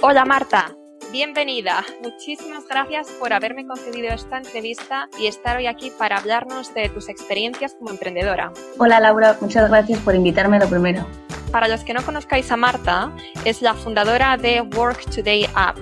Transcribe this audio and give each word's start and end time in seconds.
Hola 0.00 0.24
Marta, 0.24 0.76
bienvenida. 1.10 1.84
Muchísimas 2.04 2.68
gracias 2.68 3.08
por 3.18 3.32
haberme 3.32 3.66
concedido 3.66 4.14
esta 4.14 4.36
entrevista 4.36 5.08
y 5.18 5.26
estar 5.26 5.56
hoy 5.56 5.66
aquí 5.66 5.90
para 5.90 6.18
hablarnos 6.18 6.72
de 6.72 6.88
tus 6.88 7.08
experiencias 7.08 7.74
como 7.74 7.90
emprendedora. 7.90 8.52
Hola 8.78 9.00
Laura, 9.00 9.36
muchas 9.40 9.68
gracias 9.68 9.98
por 9.98 10.14
invitarme 10.14 10.60
lo 10.60 10.68
primero. 10.68 11.04
Para 11.50 11.66
los 11.66 11.82
que 11.82 11.94
no 11.94 12.04
conozcáis 12.04 12.52
a 12.52 12.56
Marta, 12.56 13.12
es 13.44 13.60
la 13.60 13.74
fundadora 13.74 14.36
de 14.36 14.60
Work 14.60 15.04
Today 15.10 15.48
App. 15.56 15.76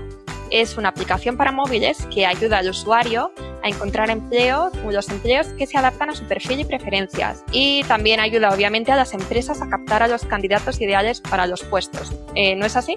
Es 0.51 0.79
una 0.79 0.89
aplicación 0.89 1.37
para 1.37 1.53
móviles 1.53 2.07
que 2.07 2.25
ayuda 2.25 2.59
al 2.59 2.71
usuario 2.71 3.33
a 3.63 3.69
encontrar 3.69 4.09
empleo, 4.09 4.71
los 4.89 5.11
empleos 5.11 5.49
que 5.59 5.67
se 5.67 5.77
adaptan 5.77 6.09
a 6.09 6.15
su 6.15 6.25
perfil 6.25 6.61
y 6.61 6.65
preferencias. 6.65 7.45
Y 7.53 7.85
también 7.85 8.21
ayuda 8.21 8.49
obviamente 8.49 8.93
a 8.93 8.97
las 8.97 9.13
empresas 9.13 9.61
a 9.61 9.69
captar 9.69 10.03
a 10.03 10.09
los 10.09 10.25
candidatos 10.25 10.81
ideales 10.81 11.21
para 11.21 11.47
los 11.47 11.63
puestos. 11.65 12.13
Eh, 12.35 12.57
¿No 12.57 12.65
es 12.65 12.77
así? 12.77 12.95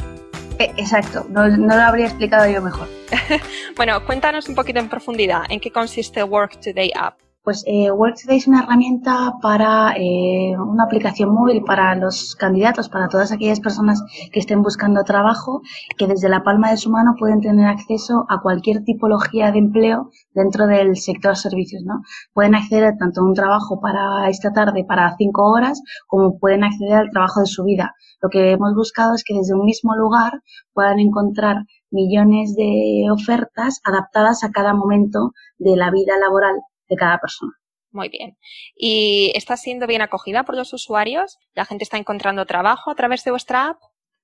Eh, 0.60 0.74
exacto, 0.76 1.26
no, 1.30 1.48
no, 1.48 1.76
lo 1.76 1.82
habría 1.82 2.08
explicado 2.08 2.50
yo 2.50 2.62
mejor. 2.62 2.88
bueno, 3.78 4.06
cuéntanos 4.06 4.50
un 4.50 4.56
poquito 4.56 4.80
en 4.80 4.90
profundidad 4.90 5.44
en 5.50 5.62
qué 5.62 5.72
consiste 5.72 6.22
Work 6.22 6.60
Today 6.60 6.92
App. 6.94 7.18
Pues 7.50 7.64
eh, 7.66 7.90
Workday 7.90 8.38
es 8.38 8.48
una 8.48 8.62
herramienta 8.62 9.34
para 9.42 9.96
eh, 9.98 10.54
una 10.56 10.84
aplicación 10.84 11.34
móvil 11.34 11.64
para 11.64 11.96
los 11.96 12.36
candidatos, 12.36 12.90
para 12.90 13.08
todas 13.08 13.32
aquellas 13.32 13.60
personas 13.60 14.04
que 14.32 14.40
estén 14.40 14.62
buscando 14.62 15.04
trabajo, 15.04 15.64
que 15.98 16.06
desde 16.06 16.30
la 16.30 16.44
palma 16.44 16.70
de 16.70 16.78
su 16.78 16.92
mano 16.92 17.16
pueden 17.18 17.42
tener 17.42 17.66
acceso 17.66 18.28
a 18.30 18.40
cualquier 18.40 18.84
tipología 18.84 19.52
de 19.52 19.58
empleo 19.58 20.12
dentro 20.36 20.68
del 20.68 20.96
sector 20.96 21.36
servicios, 21.36 21.82
¿no? 21.84 22.04
Pueden 22.36 22.54
acceder 22.54 22.94
tanto 23.00 23.22
a 23.22 23.26
un 23.26 23.34
trabajo 23.34 23.82
para 23.82 24.30
esta 24.30 24.54
tarde 24.54 24.86
para 24.88 25.16
cinco 25.18 25.50
horas, 25.50 25.82
como 26.06 26.38
pueden 26.38 26.64
acceder 26.64 27.00
al 27.00 27.10
trabajo 27.10 27.40
de 27.40 27.48
su 27.48 27.64
vida. 27.64 27.96
Lo 28.22 28.30
que 28.30 28.52
hemos 28.52 28.76
buscado 28.76 29.16
es 29.16 29.24
que 29.24 29.34
desde 29.34 29.56
un 29.56 29.66
mismo 29.66 29.96
lugar 29.96 30.44
puedan 30.72 31.00
encontrar 31.00 31.66
millones 31.90 32.56
de 32.56 33.08
ofertas 33.12 33.82
adaptadas 33.84 34.44
a 34.44 34.52
cada 34.52 34.76
momento 34.76 35.32
de 35.58 35.76
la 35.76 35.90
vida 35.90 36.14
laboral 36.20 36.62
de 36.90 36.96
cada 36.96 37.18
persona. 37.20 37.54
Muy 37.92 38.10
bien. 38.10 38.38
¿Y 38.76 39.32
está 39.36 39.58
siendo 39.58 39.88
bien 39.88 40.02
acogida 40.02 40.44
por 40.44 40.56
los 40.56 40.74
usuarios? 40.74 41.38
¿La 41.56 41.66
gente 41.66 41.84
está 41.84 41.98
encontrando 41.98 42.46
trabajo 42.46 42.92
a 42.92 42.96
través 42.96 43.24
de 43.24 43.32
vuestra 43.32 43.70
app? 43.70 43.78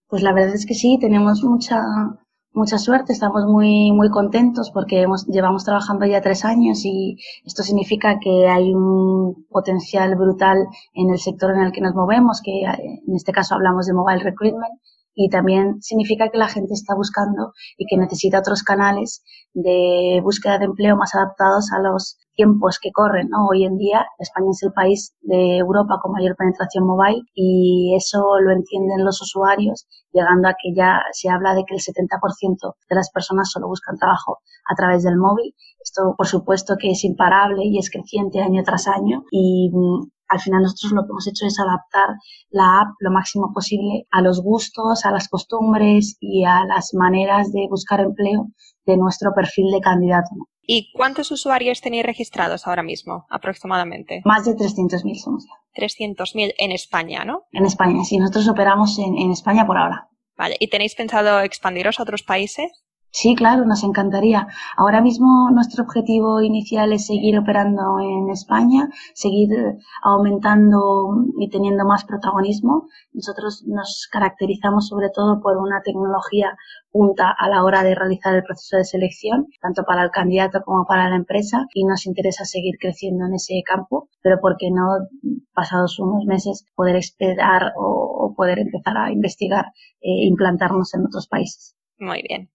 Pues 0.07 0.21
la 0.21 0.33
verdad 0.33 0.53
es 0.53 0.67
que 0.67 0.75
sí, 0.75 0.99
tenemos 0.99 1.43
mucha, 1.43 1.81
mucha 2.53 2.77
suerte, 2.77 3.11
estamos 3.11 3.43
muy, 3.47 3.91
muy 3.91 4.09
contentos 4.09 4.69
porque 4.71 5.01
hemos, 5.01 5.25
llevamos 5.25 5.65
trabajando 5.65 6.05
ya 6.05 6.21
tres 6.21 6.45
años 6.45 6.85
y 6.85 7.17
esto 7.43 7.63
significa 7.63 8.19
que 8.19 8.47
hay 8.47 8.71
un 8.71 9.47
potencial 9.49 10.15
brutal 10.15 10.57
en 10.93 11.09
el 11.09 11.17
sector 11.17 11.55
en 11.55 11.61
el 11.61 11.71
que 11.71 11.81
nos 11.81 11.95
movemos, 11.95 12.41
que 12.43 12.61
en 12.61 13.15
este 13.15 13.31
caso 13.31 13.55
hablamos 13.55 13.87
de 13.87 13.93
mobile 13.93 14.23
recruitment 14.23 14.79
y 15.15 15.29
también 15.29 15.81
significa 15.81 16.29
que 16.29 16.37
la 16.37 16.49
gente 16.49 16.73
está 16.73 16.93
buscando 16.93 17.53
y 17.77 17.87
que 17.87 17.97
necesita 17.97 18.39
otros 18.39 18.61
canales 18.61 19.23
de 19.53 20.19
búsqueda 20.23 20.59
de 20.59 20.65
empleo 20.65 20.97
más 20.97 21.15
adaptados 21.15 21.71
a 21.71 21.79
los 21.79 22.17
tiempos 22.35 22.79
que 22.79 22.91
corren. 22.91 23.29
¿no? 23.29 23.47
Hoy 23.47 23.65
en 23.65 23.77
día 23.77 24.05
España 24.19 24.47
es 24.51 24.63
el 24.63 24.73
país 24.73 25.15
de 25.21 25.57
Europa 25.57 25.99
con 26.01 26.11
mayor 26.11 26.35
penetración 26.35 26.85
mobile 26.85 27.23
y 27.33 27.95
eso 27.95 28.39
lo 28.39 28.51
entienden 28.51 29.03
los 29.03 29.21
usuarios, 29.21 29.87
llegando 30.11 30.47
a 30.47 30.53
que 30.53 30.73
ya 30.75 31.01
se 31.11 31.29
habla 31.29 31.55
de 31.55 31.63
que 31.65 31.75
el 31.75 31.81
70% 31.81 32.75
de 32.89 32.95
las 32.95 33.09
personas 33.11 33.49
solo 33.51 33.67
buscan 33.67 33.97
trabajo 33.97 34.39
a 34.69 34.75
través 34.75 35.03
del 35.03 35.17
móvil. 35.17 35.55
Esto, 35.79 36.15
por 36.17 36.27
supuesto, 36.27 36.75
que 36.79 36.91
es 36.91 37.03
imparable 37.03 37.63
y 37.65 37.77
es 37.77 37.89
creciente 37.89 38.41
año 38.41 38.63
tras 38.63 38.87
año 38.87 39.23
y 39.31 39.69
mm, 39.71 40.09
al 40.27 40.39
final 40.39 40.63
nosotros 40.63 40.93
lo 40.93 41.03
que 41.03 41.11
hemos 41.11 41.27
hecho 41.27 41.45
es 41.45 41.59
adaptar 41.59 42.15
la 42.49 42.81
app 42.81 42.95
lo 42.99 43.11
máximo 43.11 43.51
posible 43.53 44.07
a 44.11 44.21
los 44.21 44.41
gustos, 44.41 45.05
a 45.05 45.11
las 45.11 45.29
costumbres 45.29 46.17
y 46.19 46.43
a 46.45 46.65
las 46.65 46.93
maneras 46.93 47.51
de 47.51 47.67
buscar 47.69 47.99
empleo 47.99 48.47
de 48.85 48.97
nuestro 48.97 49.33
perfil 49.33 49.71
de 49.71 49.81
candidato. 49.81 50.29
¿Y 50.67 50.91
cuántos 50.93 51.31
usuarios 51.31 51.81
tenéis 51.81 52.05
registrados 52.05 52.67
ahora 52.67 52.83
mismo, 52.83 53.25
aproximadamente? 53.29 54.21
Más 54.25 54.45
de 54.45 54.55
300.000 54.55 55.15
somos 55.15 55.45
ya. 55.45 55.81
300.000 55.81 56.53
en 56.57 56.71
España, 56.71 57.25
¿no? 57.25 57.43
En 57.51 57.65
España, 57.65 58.03
sí. 58.03 58.17
Nosotros 58.17 58.47
operamos 58.47 58.97
en, 58.99 59.17
en 59.17 59.31
España 59.31 59.65
por 59.65 59.77
ahora. 59.77 60.09
Vale. 60.37 60.57
¿Y 60.59 60.69
tenéis 60.69 60.95
pensado 60.95 61.39
expandiros 61.41 61.99
a 61.99 62.03
otros 62.03 62.23
países? 62.23 62.84
Sí, 63.17 63.33
claro, 63.33 63.63
nos 63.63 63.81
encantaría. 63.85 64.45
Ahora 64.75 64.99
mismo 64.99 65.49
nuestro 65.49 65.85
objetivo 65.85 66.41
inicial 66.41 66.91
es 66.91 67.05
seguir 67.05 67.39
operando 67.39 67.97
en 68.01 68.29
España, 68.29 68.89
seguir 69.13 69.47
aumentando 70.03 71.23
y 71.39 71.49
teniendo 71.49 71.85
más 71.85 72.03
protagonismo. 72.03 72.89
Nosotros 73.13 73.63
nos 73.67 74.09
caracterizamos 74.11 74.89
sobre 74.89 75.11
todo 75.11 75.39
por 75.39 75.55
una 75.55 75.81
tecnología 75.81 76.57
punta 76.91 77.31
a 77.31 77.47
la 77.47 77.63
hora 77.63 77.83
de 77.83 77.95
realizar 77.95 78.35
el 78.35 78.43
proceso 78.43 78.75
de 78.75 78.83
selección, 78.83 79.47
tanto 79.61 79.85
para 79.85 80.03
el 80.03 80.11
candidato 80.11 80.61
como 80.65 80.85
para 80.85 81.09
la 81.09 81.15
empresa, 81.15 81.67
y 81.73 81.85
nos 81.85 82.05
interesa 82.07 82.43
seguir 82.43 82.75
creciendo 82.81 83.27
en 83.27 83.35
ese 83.35 83.63
campo, 83.65 84.09
pero 84.21 84.41
¿por 84.41 84.57
qué 84.57 84.71
no, 84.71 85.07
pasados 85.53 85.99
unos 85.99 86.25
meses, 86.25 86.65
poder 86.75 86.97
esperar 86.97 87.71
o, 87.77 88.33
poder 88.35 88.59
empezar 88.59 88.97
a 88.97 89.09
investigar 89.09 89.67
e 90.01 90.27
implantarnos 90.27 90.93
en 90.95 91.05
otros 91.05 91.27
países? 91.29 91.77
Muy 91.97 92.21
bien. 92.27 92.49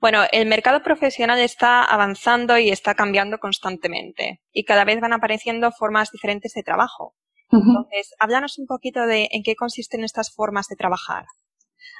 Bueno, 0.00 0.20
el 0.32 0.48
mercado 0.48 0.82
profesional 0.82 1.38
está 1.38 1.84
avanzando 1.84 2.58
y 2.58 2.70
está 2.70 2.94
cambiando 2.94 3.38
constantemente 3.38 4.40
y 4.52 4.64
cada 4.64 4.84
vez 4.84 5.00
van 5.00 5.12
apareciendo 5.12 5.70
formas 5.72 6.10
diferentes 6.10 6.54
de 6.54 6.62
trabajo. 6.62 7.14
Entonces, 7.52 8.14
háblanos 8.20 8.58
un 8.58 8.66
poquito 8.66 9.06
de 9.06 9.28
en 9.32 9.42
qué 9.42 9.56
consisten 9.56 10.04
estas 10.04 10.32
formas 10.32 10.68
de 10.68 10.76
trabajar. 10.76 11.24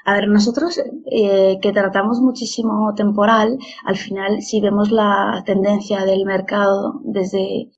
A 0.05 0.13
ver, 0.13 0.27
nosotros 0.29 0.81
eh, 1.11 1.59
que 1.61 1.71
tratamos 1.73 2.21
muchísimo 2.21 2.93
temporal, 2.95 3.57
al 3.83 3.97
final 3.97 4.41
si 4.41 4.61
vemos 4.61 4.89
la 4.91 5.43
tendencia 5.45 6.05
del 6.05 6.25
mercado 6.25 7.01
desde 7.03 7.71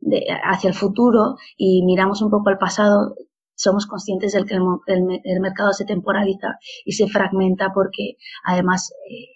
hacia 0.44 0.70
el 0.70 0.74
futuro 0.74 1.36
y 1.58 1.84
miramos 1.84 2.22
un 2.22 2.30
poco 2.30 2.50
al 2.50 2.60
pasado, 2.60 3.16
somos 3.56 3.88
conscientes 3.88 4.34
de 4.34 4.46
que 4.46 4.56
el, 4.56 5.40
mercado 5.42 5.74
se 5.74 5.86
temporaliza 5.86 6.60
y 6.86 6.94
se 6.94 7.08
fragmenta 7.08 7.72
porque 7.74 8.16
además 8.46 8.94
eh, 9.10 9.33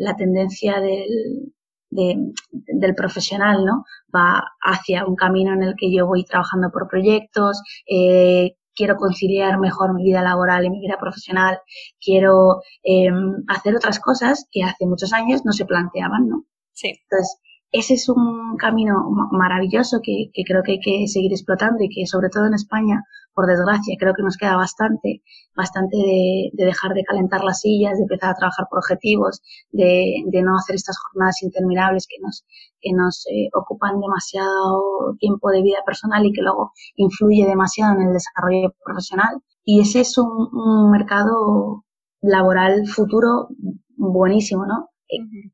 la 0.00 0.16
tendencia 0.16 0.80
del, 0.80 1.52
del 1.90 2.94
profesional, 2.94 3.64
¿no? 3.64 3.84
Va 4.14 4.42
hacia 4.62 5.04
un 5.04 5.14
camino 5.14 5.52
en 5.52 5.62
el 5.62 5.74
que 5.76 5.92
yo 5.92 6.06
voy 6.06 6.24
trabajando 6.24 6.70
por 6.72 6.88
proyectos, 6.88 7.62
eh, 7.86 8.56
quiero 8.74 8.96
conciliar 8.96 9.58
mejor 9.58 9.94
mi 9.94 10.04
vida 10.04 10.22
laboral 10.22 10.64
y 10.64 10.70
mi 10.70 10.80
vida 10.80 10.96
profesional, 10.98 11.58
quiero 12.00 12.62
em, 12.82 13.44
hacer 13.48 13.76
otras 13.76 14.00
cosas 14.00 14.46
que 14.50 14.62
hace 14.62 14.86
muchos 14.86 15.12
años 15.12 15.42
no 15.44 15.52
se 15.52 15.66
planteaban, 15.66 16.28
¿no? 16.28 16.44
Sí. 16.72 16.88
Entonces, 17.02 17.36
ese 17.72 17.94
es 17.94 18.08
un 18.08 18.56
camino 18.56 18.94
maravilloso 19.32 20.00
que, 20.02 20.30
que, 20.32 20.44
creo 20.44 20.62
que 20.62 20.72
hay 20.72 20.80
que 20.80 21.06
seguir 21.08 21.32
explotando 21.32 21.84
y 21.84 21.88
que 21.88 22.06
sobre 22.06 22.30
todo 22.30 22.46
en 22.46 22.54
España, 22.54 23.04
por 23.34 23.46
desgracia, 23.46 23.96
creo 23.98 24.14
que 24.14 24.22
nos 24.22 24.36
queda 24.36 24.56
bastante, 24.56 25.22
bastante 25.56 25.96
de, 25.96 26.50
de 26.52 26.64
dejar 26.64 26.92
de 26.94 27.04
calentar 27.04 27.42
las 27.44 27.60
sillas, 27.60 27.96
de 27.96 28.02
empezar 28.02 28.30
a 28.30 28.34
trabajar 28.34 28.66
por 28.68 28.78
objetivos, 28.78 29.40
de, 29.70 30.22
de 30.26 30.42
no 30.42 30.56
hacer 30.56 30.76
estas 30.76 30.98
jornadas 30.98 31.42
interminables 31.42 32.06
que 32.08 32.16
nos, 32.22 32.44
que 32.80 32.92
nos 32.92 33.26
eh, 33.26 33.48
ocupan 33.54 34.00
demasiado 34.00 35.14
tiempo 35.18 35.50
de 35.50 35.62
vida 35.62 35.78
personal 35.86 36.24
y 36.26 36.32
que 36.32 36.42
luego 36.42 36.72
influye 36.96 37.46
demasiado 37.46 37.94
en 37.94 38.08
el 38.08 38.12
desarrollo 38.12 38.74
profesional. 38.84 39.40
Y 39.64 39.80
ese 39.80 40.00
es 40.00 40.18
un, 40.18 40.48
un 40.52 40.90
mercado 40.90 41.84
laboral 42.20 42.86
futuro 42.86 43.48
buenísimo, 43.96 44.66
¿no? 44.66 44.89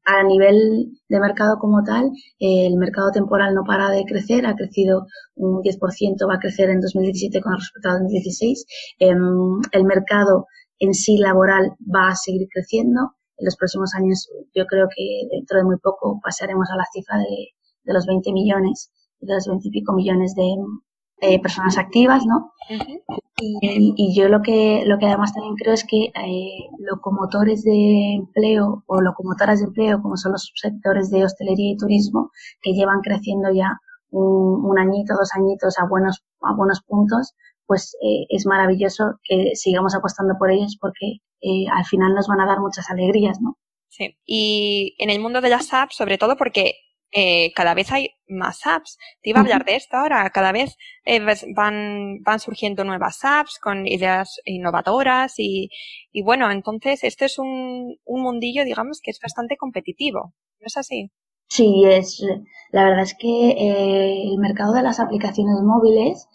A 0.04 0.22
nivel 0.24 0.92
de 1.08 1.20
mercado 1.20 1.58
como 1.58 1.82
tal, 1.82 2.10
el 2.38 2.76
mercado 2.76 3.10
temporal 3.10 3.54
no 3.54 3.64
para 3.64 3.90
de 3.90 4.04
crecer, 4.04 4.46
ha 4.46 4.54
crecido 4.54 5.06
un 5.34 5.62
10%, 5.62 6.28
va 6.28 6.34
a 6.34 6.38
crecer 6.38 6.70
en 6.70 6.80
2017 6.80 7.40
con 7.40 7.54
respecto 7.54 7.88
a 7.88 7.92
2016. 7.92 8.66
Em, 8.98 9.60
el 9.72 9.84
mercado 9.84 10.46
en 10.78 10.94
sí 10.94 11.18
laboral 11.18 11.72
va 11.82 12.08
a 12.08 12.16
seguir 12.16 12.48
creciendo. 12.52 13.12
En 13.38 13.44
los 13.44 13.56
próximos 13.56 13.94
años, 13.94 14.28
yo 14.54 14.64
creo 14.66 14.88
que 14.94 15.28
dentro 15.30 15.58
de 15.58 15.64
muy 15.64 15.76
poco 15.78 16.20
pasaremos 16.22 16.68
a 16.70 16.76
la 16.76 16.84
cifra 16.92 17.18
de, 17.18 17.52
de 17.84 17.92
los 17.92 18.06
20 18.06 18.32
millones, 18.32 18.90
de 19.20 19.34
los 19.34 19.46
20 19.46 19.68
y 19.68 19.70
pico 19.70 19.92
millones 19.94 20.34
de, 20.34 20.54
eh, 21.20 21.40
personas 21.40 21.78
activas, 21.78 22.24
¿no? 22.26 22.52
y, 23.38 24.14
yo 24.14 24.28
lo 24.28 24.42
que, 24.42 24.82
lo 24.86 24.98
que 24.98 25.06
además 25.06 25.32
también 25.32 25.54
creo 25.56 25.74
es 25.74 25.84
que 25.84 26.06
eh, 26.06 26.68
locomotores 26.78 27.62
de 27.62 28.14
empleo 28.14 28.82
o 28.86 29.00
locomotoras 29.00 29.60
de 29.60 29.66
empleo, 29.66 30.02
como 30.02 30.16
son 30.16 30.32
los 30.32 30.44
subsectores 30.44 31.10
de 31.10 31.24
hostelería 31.24 31.72
y 31.72 31.76
turismo, 31.76 32.30
que 32.62 32.72
llevan 32.72 33.00
creciendo 33.00 33.52
ya 33.52 33.78
un, 34.10 34.78
añito, 34.78 35.14
dos 35.14 35.30
añitos 35.34 35.78
a 35.78 35.86
buenos, 35.86 36.24
a 36.40 36.54
buenos 36.54 36.82
puntos, 36.82 37.34
pues 37.66 37.96
eh, 38.02 38.26
es 38.28 38.46
maravilloso 38.46 39.18
que 39.22 39.54
sigamos 39.54 39.94
apostando 39.94 40.34
por 40.38 40.50
ellos 40.50 40.78
porque 40.80 41.18
eh, 41.40 41.66
al 41.72 41.84
final 41.84 42.14
nos 42.14 42.28
van 42.28 42.40
a 42.40 42.46
dar 42.46 42.60
muchas 42.60 42.88
alegrías, 42.90 43.40
¿no? 43.40 43.58
Sí, 43.88 44.16
y 44.24 44.94
en 44.98 45.10
el 45.10 45.20
mundo 45.20 45.40
de 45.40 45.48
las 45.48 45.72
apps, 45.72 45.96
sobre 45.96 46.18
todo 46.18 46.36
porque 46.36 46.74
eh, 47.16 47.52
cada 47.54 47.74
vez 47.74 47.90
hay 47.92 48.10
más 48.28 48.66
apps. 48.66 48.98
Te 49.22 49.30
iba 49.30 49.40
a 49.40 49.42
hablar 49.42 49.64
de 49.64 49.76
esto 49.76 49.96
ahora. 49.96 50.28
Cada 50.30 50.52
vez 50.52 50.76
eh, 51.04 51.20
van, 51.54 52.22
van 52.22 52.40
surgiendo 52.40 52.84
nuevas 52.84 53.24
apps 53.24 53.58
con 53.60 53.86
ideas 53.86 54.40
innovadoras 54.44 55.34
y, 55.38 55.70
y 56.12 56.22
bueno, 56.22 56.50
entonces 56.50 57.04
este 57.04 57.24
es 57.26 57.38
un, 57.38 57.96
un 58.04 58.22
mundillo, 58.22 58.64
digamos, 58.64 59.00
que 59.02 59.10
es 59.12 59.20
bastante 59.22 59.56
competitivo. 59.56 60.34
¿No 60.60 60.66
es 60.66 60.76
así? 60.76 61.10
Sí, 61.48 61.84
es, 61.86 62.22
la 62.72 62.84
verdad 62.84 63.02
es 63.02 63.14
que 63.18 63.50
eh, 63.50 64.22
el 64.32 64.38
mercado 64.38 64.72
de 64.74 64.82
las 64.82 65.00
aplicaciones 65.00 65.56
móviles 65.62 66.28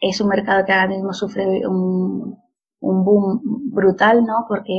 es 0.00 0.20
un 0.20 0.28
mercado 0.28 0.64
que 0.64 0.72
ahora 0.72 0.88
mismo 0.88 1.12
sufre 1.12 1.66
un, 1.66 2.38
un 2.80 3.04
boom 3.04 3.40
brutal, 3.72 4.24
¿no? 4.24 4.44
Porque 4.48 4.74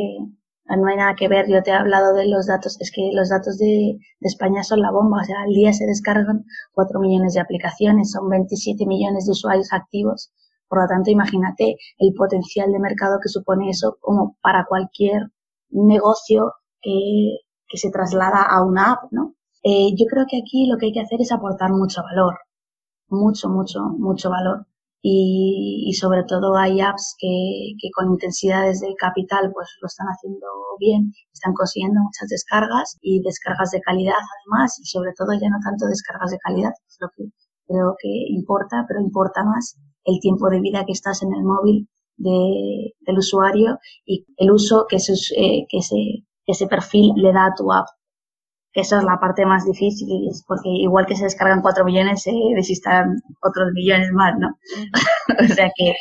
no 0.78 0.88
hay 0.88 0.98
nada 0.98 1.16
que 1.16 1.28
ver. 1.28 1.48
Yo 1.50 1.62
te 1.64 1.72
he 1.72 1.74
hablado 1.74 2.14
de 2.14 2.28
los 2.28 2.48
datos, 2.48 2.80
es 2.80 2.92
que 2.92 3.12
los 3.14 3.30
datos 3.30 3.58
de, 3.58 3.98
España 4.22 4.64
son 4.64 4.82
la 4.82 4.92
bomba. 4.92 5.22
O 5.22 5.26
sea, 5.26 5.42
al 5.42 5.54
día 5.54 5.74
se 5.74 5.86
descargan 5.86 6.46
4 6.74 7.00
millones 7.00 7.34
de 7.34 7.42
aplicaciones, 7.42 8.12
son 8.12 8.30
27 8.30 8.86
millones 8.86 9.26
de 9.26 9.32
usuarios 9.32 9.72
activos. 9.74 10.32
Por 10.68 10.82
lo 10.82 10.88
tanto, 10.88 11.10
imagínate 11.10 11.78
el 11.98 12.14
potencial 12.14 12.72
de 12.72 12.80
mercado 12.80 13.20
que 13.22 13.30
supone 13.30 13.70
eso 13.70 13.98
como 14.00 14.38
para 14.42 14.66
cualquier 14.66 15.32
negocio 15.70 16.54
que, 16.82 17.40
que 17.68 17.78
se 17.78 17.92
traslada 17.92 18.44
a 18.44 18.64
una 18.64 18.94
app, 18.94 19.12
¿no? 19.12 19.36
Eh, 19.64 19.94
yo 19.96 20.06
creo 20.06 20.26
que 20.30 20.38
aquí 20.38 20.68
lo 20.68 20.78
que 20.78 20.88
hay 20.88 20.94
que 20.94 21.02
hacer 21.02 21.22
es 21.22 21.32
aportar 21.32 21.72
mucho 21.72 22.02
valor. 22.04 22.40
Mucho, 23.10 23.50
mucho, 23.50 23.82
mucho 23.98 24.30
valor 24.30 24.69
y, 25.02 25.94
sobre 26.00 26.24
todo 26.24 26.56
hay 26.58 26.82
apps 26.82 27.16
que, 27.18 27.74
que, 27.80 27.90
con 27.92 28.12
intensidades 28.12 28.82
de 28.82 28.94
capital 28.96 29.52
pues 29.54 29.68
lo 29.82 29.88
están 29.88 30.08
haciendo 30.08 30.48
bien, 30.80 31.14
están 31.34 31.54
consiguiendo 31.54 32.02
muchas 32.02 32.28
descargas 32.30 32.98
y 33.02 33.22
descargas 33.22 33.72
de 33.72 33.82
calidad 33.82 34.16
además 34.16 34.78
y 34.80 34.86
sobre 34.86 35.14
todo 35.18 35.34
ya 35.34 35.50
no 35.50 35.58
tanto 35.64 35.88
descargas 35.88 36.32
de 36.32 36.38
calidad, 36.40 36.74
es 36.88 36.98
lo 37.00 37.10
que 37.16 37.24
creo 37.68 37.96
que 38.00 38.10
importa, 38.30 38.86
pero 38.88 39.00
importa 39.00 39.44
más 39.44 39.78
el 40.06 40.20
tiempo 40.20 40.50
de 40.50 40.60
vida 40.60 40.86
que 40.86 40.94
estás 40.94 41.22
en 41.24 41.34
el 41.34 41.44
móvil 41.44 41.88
de, 42.18 42.94
del 43.02 43.18
usuario 43.18 43.80
y 44.06 44.26
el 44.38 44.52
uso 44.52 44.86
que, 44.90 44.98
eh, 44.98 45.66
que, 45.70 45.78
ese, 45.78 45.96
que 46.46 46.52
ese 46.52 46.68
perfil 46.68 47.14
le 47.16 47.32
da 47.32 47.48
a 47.48 47.54
tu 47.56 47.72
app 47.72 47.88
que 48.72 48.82
esa 48.82 49.00
es 49.00 49.04
la 49.04 49.20
parte 49.20 49.46
más 49.46 49.66
difícil, 49.66 50.08
porque 50.48 50.70
igual 50.70 51.06
que 51.06 51.16
se 51.16 51.24
descargan 51.24 51.62
cuatro 51.62 51.86
millones, 51.86 52.22
se 52.24 52.32
desistan 52.56 53.16
otros 53.42 53.72
millones 53.74 54.12
más, 54.14 54.36
¿no? 54.38 54.50
o 55.40 55.54
sea 55.54 55.72
que 55.76 55.96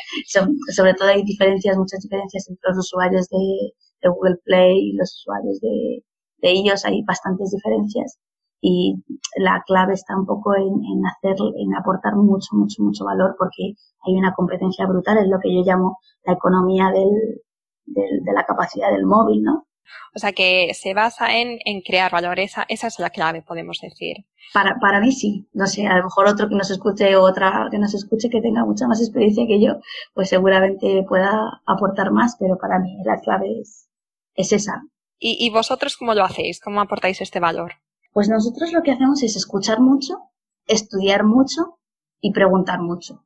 sobre 0.71 0.93
todo 0.93 1.09
hay 1.09 1.23
diferencias, 1.23 1.77
muchas 1.77 2.01
diferencias 2.01 2.47
entre 2.49 2.69
los 2.69 2.79
usuarios 2.79 3.27
de, 3.29 3.73
Google 4.01 4.37
Play 4.45 4.91
y 4.91 4.93
los 4.93 5.13
usuarios 5.13 5.59
de, 5.59 6.03
de, 6.41 6.51
ellos, 6.51 6.85
hay 6.85 7.03
bastantes 7.03 7.51
diferencias 7.51 8.17
y 8.61 8.95
la 9.37 9.61
clave 9.67 9.93
está 9.93 10.17
un 10.17 10.25
poco 10.25 10.55
en, 10.55 10.63
en 10.67 11.05
hacer, 11.05 11.35
en 11.57 11.75
aportar 11.75 12.15
mucho, 12.15 12.47
mucho, 12.53 12.81
mucho 12.81 13.03
valor 13.05 13.35
porque 13.37 13.73
hay 14.05 14.13
una 14.15 14.33
competencia 14.33 14.85
brutal, 14.85 15.17
es 15.17 15.27
lo 15.27 15.39
que 15.39 15.53
yo 15.53 15.63
llamo 15.65 15.97
la 16.25 16.33
economía 16.33 16.91
del, 16.91 17.41
del, 17.85 18.23
de 18.23 18.33
la 18.33 18.45
capacidad 18.45 18.91
del 18.91 19.05
móvil, 19.05 19.43
¿no? 19.43 19.65
O 20.15 20.19
sea 20.19 20.31
que 20.31 20.73
se 20.73 20.93
basa 20.93 21.37
en, 21.37 21.59
en 21.65 21.81
crear 21.81 22.11
valor. 22.11 22.39
Esa, 22.39 22.65
esa 22.69 22.87
es 22.87 22.99
la 22.99 23.09
clave, 23.09 23.41
podemos 23.41 23.79
decir. 23.81 24.25
Para, 24.53 24.77
para 24.79 24.99
mí 24.99 25.11
sí. 25.11 25.47
No 25.53 25.67
sé, 25.67 25.87
a 25.87 25.97
lo 25.97 26.03
mejor 26.03 26.27
otro 26.27 26.49
que 26.49 26.55
nos 26.55 26.71
escuche 26.71 27.15
o 27.15 27.21
otra 27.21 27.67
que 27.71 27.77
nos 27.77 27.93
escuche 27.93 28.29
que 28.29 28.41
tenga 28.41 28.65
mucha 28.65 28.87
más 28.87 28.99
experiencia 29.01 29.45
que 29.47 29.61
yo, 29.61 29.79
pues 30.13 30.29
seguramente 30.29 31.05
pueda 31.07 31.61
aportar 31.65 32.11
más, 32.11 32.35
pero 32.39 32.57
para 32.57 32.79
mí 32.79 32.97
la 33.05 33.19
clave 33.19 33.59
es, 33.61 33.87
es 34.35 34.51
esa. 34.51 34.83
¿Y, 35.19 35.37
¿Y 35.45 35.49
vosotros 35.51 35.97
cómo 35.97 36.13
lo 36.13 36.23
hacéis? 36.23 36.59
¿Cómo 36.59 36.81
aportáis 36.81 37.21
este 37.21 37.39
valor? 37.39 37.73
Pues 38.13 38.29
nosotros 38.29 38.71
lo 38.73 38.81
que 38.81 38.91
hacemos 38.91 39.21
es 39.21 39.35
escuchar 39.35 39.79
mucho, 39.79 40.17
estudiar 40.65 41.23
mucho 41.23 41.79
y 42.21 42.31
preguntar 42.31 42.79
mucho. 42.79 43.23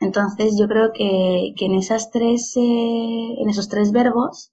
Entonces 0.00 0.56
yo 0.58 0.68
creo 0.68 0.92
que, 0.92 1.54
que 1.56 1.66
en 1.66 1.74
esas 1.74 2.10
tres, 2.10 2.56
eh, 2.56 3.34
en 3.38 3.48
esos 3.48 3.68
tres 3.68 3.90
verbos 3.92 4.52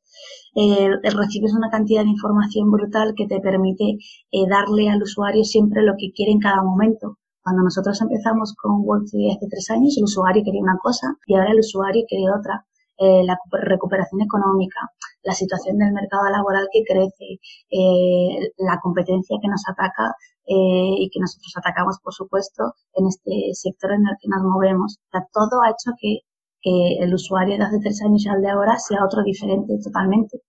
eh, 0.55 0.89
recibes 1.03 1.53
una 1.53 1.69
cantidad 1.69 2.03
de 2.03 2.09
información 2.09 2.71
brutal 2.71 3.13
que 3.15 3.27
te 3.27 3.39
permite 3.39 3.97
eh, 4.31 4.47
darle 4.49 4.89
al 4.89 5.03
usuario 5.03 5.43
siempre 5.43 5.83
lo 5.83 5.93
que 5.97 6.11
quiere 6.13 6.31
en 6.31 6.39
cada 6.39 6.63
momento. 6.63 7.17
Cuando 7.43 7.61
nosotros 7.63 8.01
empezamos 8.01 8.55
con 8.55 8.81
WorkToday 8.83 9.31
hace 9.31 9.47
tres 9.49 9.69
años, 9.69 9.95
el 9.97 10.05
usuario 10.05 10.43
quería 10.43 10.63
una 10.63 10.79
cosa 10.81 11.15
y 11.27 11.35
ahora 11.35 11.51
el 11.51 11.59
usuario 11.59 12.03
quiere 12.07 12.25
otra. 12.31 12.65
Eh, 12.97 13.23
la 13.25 13.37
recuperación 13.51 14.21
económica, 14.21 14.79
la 15.23 15.33
situación 15.33 15.77
del 15.77 15.91
mercado 15.91 16.29
laboral 16.29 16.69
que 16.71 16.83
crece, 16.87 17.39
eh, 17.69 18.51
la 18.57 18.79
competencia 18.81 19.37
que 19.41 19.49
nos 19.49 19.63
ataca 19.67 20.15
eh, 20.47 20.95
y 21.03 21.09
que 21.11 21.19
nosotros 21.19 21.51
atacamos, 21.57 21.99
por 22.01 22.13
supuesto, 22.13 22.73
en 22.93 23.07
este 23.07 23.53
sector 23.53 23.91
en 23.91 24.07
el 24.07 24.15
que 24.21 24.29
nos 24.29 24.43
movemos. 24.43 24.97
O 24.97 25.09
sea, 25.11 25.27
todo 25.33 25.61
ha 25.61 25.71
hecho 25.71 25.91
que 25.99 26.21
que 26.65 26.97
el 26.99 27.13
usuario 27.13 27.57
de 27.59 27.63
hace 27.63 27.79
tres 27.79 28.01
años 28.01 28.25
al 28.27 28.41
de 28.41 28.49
ahora 28.49 28.79
sea 28.79 29.05
otro 29.05 29.21
diferente 29.21 29.77
totalmente 29.83 30.41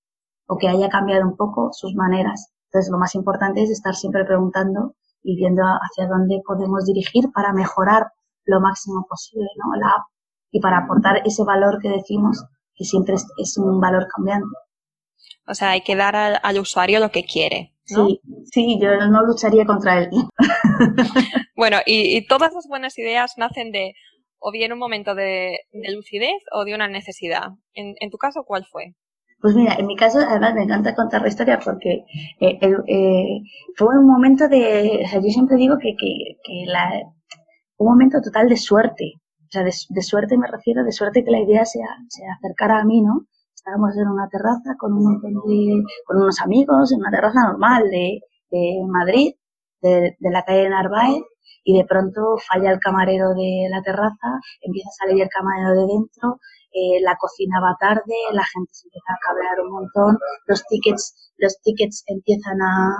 o 0.47 0.57
que 0.57 0.67
haya 0.67 0.89
cambiado 0.89 1.29
un 1.29 1.37
poco 1.37 1.69
sus 1.73 1.95
maneras. 1.95 2.53
Entonces, 2.69 2.91
lo 2.91 2.99
más 2.99 3.15
importante 3.15 3.63
es 3.63 3.71
estar 3.71 3.95
siempre 3.95 4.25
preguntando 4.25 4.95
y 5.23 5.37
viendo 5.37 5.63
hacia 5.63 6.09
dónde 6.09 6.41
podemos 6.47 6.87
dirigir 6.87 7.31
para 7.35 7.53
mejorar 7.53 8.07
lo 8.47 8.61
máximo 8.61 9.05
posible 9.07 9.49
¿no? 9.57 9.79
la 9.79 9.89
app 9.89 10.07
y 10.53 10.61
para 10.61 10.79
aportar 10.79 11.21
ese 11.27 11.45
valor 11.45 11.81
que 11.83 11.91
decimos 11.91 12.43
que 12.75 12.85
siempre 12.85 13.15
es, 13.15 13.59
un 13.59 13.79
valor 13.79 14.07
cambiante. 14.15 14.49
O 15.47 15.55
sea, 15.55 15.71
hay 15.71 15.83
que 15.83 15.97
dar 15.97 16.17
al, 16.17 16.59
usuario 16.59 16.99
lo 16.99 17.11
que 17.11 17.25
quiere. 17.25 17.75
Sí, 17.85 18.21
sí, 18.45 18.79
yo 18.81 18.97
no 19.09 19.23
lucharía 19.27 19.67
contra 19.67 19.99
él. 19.99 20.11
bueno, 21.57 21.79
y, 21.85 22.17
y 22.17 22.27
todas 22.27 22.55
las 22.55 22.67
buenas 22.69 22.99
ideas 22.99 23.35
nacen 23.37 23.71
de 23.71 23.95
o 24.46 24.52
bien 24.52 24.72
un 24.72 24.78
momento 24.78 25.16
de, 25.16 25.58
lucidez 25.93 26.40
o 26.52 26.64
de 26.64 26.72
una 26.72 26.87
necesidad. 26.87 27.48
En, 27.75 28.10
tu 28.10 28.16
caso, 28.16 28.44
¿cuál 28.46 28.64
fue? 28.70 28.94
Pues 29.40 29.56
mira, 29.56 29.75
en 29.75 29.87
mi 29.87 29.96
caso, 29.96 30.20
además 30.20 30.54
me 30.54 30.62
encanta 30.62 30.94
contar 30.94 31.22
la 31.22 31.28
historia 31.28 31.58
porque 31.58 32.04
eh, 32.40 32.58
eh, 32.62 33.40
fue 33.76 33.98
un 33.98 34.06
momento 34.06 34.46
de, 34.48 35.00
o 35.04 35.08
sea, 35.08 35.20
yo 35.20 35.31
siempre 35.31 35.56
digo 35.56 35.78
que, 35.82 35.96
que, 35.98 36.64
la, 36.66 36.93
un 37.78 37.88
momento 37.88 38.20
total 38.22 38.48
de 38.48 38.56
suerte. 38.56 39.14
O 39.16 39.50
sea, 39.50 39.64
de, 39.64 40.02
suerte 40.02 40.38
me 40.38 40.46
refiero, 40.46 40.84
de 40.84 40.93
suerte 40.93 41.25
que 41.25 41.32
la 41.32 41.40
idea 41.40 41.64
se, 41.64 41.81
acercara 41.82 42.78
a 42.78 42.84
mí, 42.84 43.02
¿no? 43.02 43.26
Estábamos 43.52 43.96
en 43.96 44.06
una 44.06 44.28
terraza 44.28 44.76
con 44.78 44.93
un 44.93 45.20
con 45.20 46.16
unos 46.22 46.40
amigos, 46.40 46.93
en 46.93 47.00
una 47.00 47.10
terraza 47.10 47.40
normal 47.48 47.90
de, 47.90 48.20
de 48.52 48.81
Madrid, 48.87 49.32
de, 49.82 50.16
de 50.20 50.31
la 50.31 50.44
calle 50.44 50.69
Narváez, 50.69 51.22
y 51.64 51.76
de 51.76 51.84
pronto 51.84 52.37
falla 52.48 52.70
el 52.70 52.81
camarero 52.81 53.31
de 53.34 53.69
la 53.70 53.82
terraza, 53.82 54.40
empieza 54.60 54.88
a 54.88 55.06
salir 55.06 55.22
el 55.22 55.28
camarero 55.28 55.72
de 55.72 55.87
dentro, 55.87 56.40
eh, 56.72 57.00
la 57.02 57.16
cocina 57.16 57.60
va 57.60 57.76
tarde, 57.81 58.14
la 58.32 58.44
gente 58.44 58.70
se 58.72 58.87
empieza 58.87 59.12
a 59.12 59.20
cabrear 59.26 59.60
un 59.64 59.72
montón, 59.72 60.19
los 60.46 60.64
tickets, 60.66 61.32
los 61.38 61.60
tickets 61.62 62.04
empiezan 62.06 62.60
a, 62.60 62.94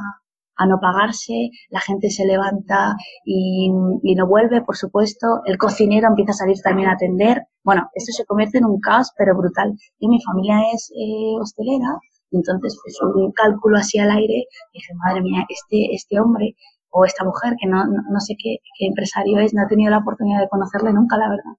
a 0.56 0.66
no 0.66 0.78
pagarse, 0.80 1.50
la 1.70 1.80
gente 1.80 2.10
se 2.10 2.24
levanta 2.24 2.96
y, 3.24 3.70
y, 4.02 4.14
no 4.14 4.26
vuelve, 4.26 4.62
por 4.62 4.76
supuesto, 4.76 5.42
el 5.44 5.58
cocinero 5.58 6.08
empieza 6.08 6.32
a 6.32 6.34
salir 6.34 6.56
también 6.62 6.88
a 6.88 6.94
atender. 6.94 7.42
Bueno, 7.62 7.88
esto 7.94 8.12
se 8.12 8.24
convierte 8.24 8.58
en 8.58 8.64
un 8.64 8.80
caos, 8.80 9.12
pero 9.18 9.36
brutal. 9.36 9.74
Y 9.98 10.08
mi 10.08 10.22
familia 10.22 10.56
es 10.72 10.90
eh, 10.96 11.36
hostelera, 11.40 11.98
entonces 12.30 12.78
pues 12.82 12.98
un 13.02 13.32
cálculo 13.32 13.78
así 13.78 13.98
al 13.98 14.10
aire, 14.10 14.46
dije, 14.72 14.92
madre 14.94 15.22
mía, 15.22 15.44
este, 15.48 15.94
este 15.94 16.18
hombre 16.20 16.54
o 16.90 17.04
esta 17.04 17.24
mujer, 17.24 17.54
que 17.60 17.68
no, 17.68 17.84
no, 17.86 18.20
sé 18.20 18.34
qué, 18.38 18.58
empresario 18.80 19.38
es, 19.40 19.54
no 19.54 19.64
he 19.64 19.68
tenido 19.68 19.90
la 19.90 19.98
oportunidad 19.98 20.40
de 20.40 20.48
conocerle 20.48 20.92
nunca, 20.92 21.16
la 21.16 21.28
verdad. 21.28 21.54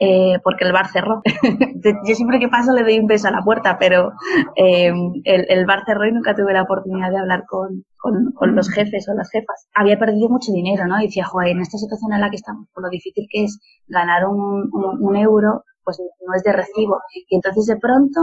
Eh, 0.00 0.38
porque 0.44 0.64
el 0.64 0.72
bar 0.72 0.86
cerró. 0.88 1.22
Yo 2.06 2.14
siempre 2.14 2.38
que 2.38 2.48
paso 2.48 2.72
le 2.72 2.82
doy 2.82 3.00
un 3.00 3.08
beso 3.08 3.26
a 3.26 3.32
la 3.32 3.42
puerta, 3.42 3.78
pero 3.80 4.12
eh, 4.54 4.92
el, 5.24 5.46
el, 5.48 5.66
bar 5.66 5.82
cerró 5.84 6.06
y 6.06 6.12
nunca 6.12 6.36
tuve 6.36 6.52
la 6.52 6.62
oportunidad 6.62 7.10
de 7.10 7.18
hablar 7.18 7.44
con, 7.48 7.84
con, 7.96 8.30
con, 8.32 8.54
los 8.54 8.70
jefes 8.70 9.08
o 9.08 9.14
las 9.14 9.28
jefas. 9.30 9.68
Había 9.74 9.98
perdido 9.98 10.28
mucho 10.28 10.52
dinero, 10.52 10.86
¿no? 10.86 11.00
Y 11.00 11.06
decía, 11.06 11.24
joder, 11.24 11.48
en 11.48 11.62
esta 11.62 11.78
situación 11.78 12.12
en 12.12 12.20
la 12.20 12.30
que 12.30 12.36
estamos, 12.36 12.68
por 12.72 12.84
lo 12.84 12.90
difícil 12.90 13.26
que 13.28 13.44
es 13.44 13.58
ganar 13.88 14.26
un, 14.26 14.70
un, 14.72 15.04
un 15.04 15.16
euro, 15.16 15.64
pues 15.82 15.98
no 15.98 16.34
es 16.34 16.44
de 16.44 16.52
recibo. 16.52 17.00
Y 17.28 17.34
entonces 17.34 17.66
de 17.66 17.76
pronto 17.76 18.20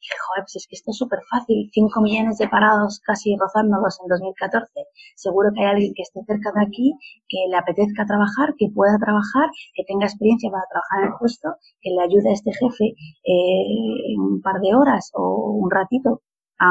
dije, 0.00 0.16
joder, 0.26 0.42
pues 0.44 0.56
es 0.56 0.66
que 0.68 0.76
esto 0.76 0.90
es 0.90 0.98
súper 0.98 1.20
fácil, 1.30 1.70
5 1.72 2.00
millones 2.00 2.38
de 2.38 2.48
parados 2.48 3.00
casi 3.04 3.36
rozándolos 3.36 4.00
en 4.00 4.08
2014, 4.08 4.72
seguro 5.16 5.50
que 5.54 5.60
hay 5.62 5.70
alguien 5.76 5.92
que 5.94 6.02
esté 6.02 6.20
cerca 6.26 6.52
de 6.56 6.62
aquí, 6.64 6.94
que 7.28 7.38
le 7.50 7.56
apetezca 7.56 8.06
trabajar, 8.06 8.54
que 8.58 8.68
pueda 8.74 8.98
trabajar, 8.98 9.48
que 9.74 9.84
tenga 9.84 10.06
experiencia 10.06 10.50
para 10.50 10.64
trabajar 10.70 10.98
en 11.00 11.06
el 11.12 11.18
puesto, 11.18 11.48
que 11.80 11.90
le 11.90 12.02
ayude 12.02 12.30
a 12.30 12.32
este 12.32 12.52
jefe 12.52 12.86
eh, 13.24 14.16
un 14.18 14.40
par 14.42 14.60
de 14.60 14.74
horas 14.74 15.10
o 15.14 15.52
un 15.60 15.70
ratito 15.70 16.22
a, 16.58 16.68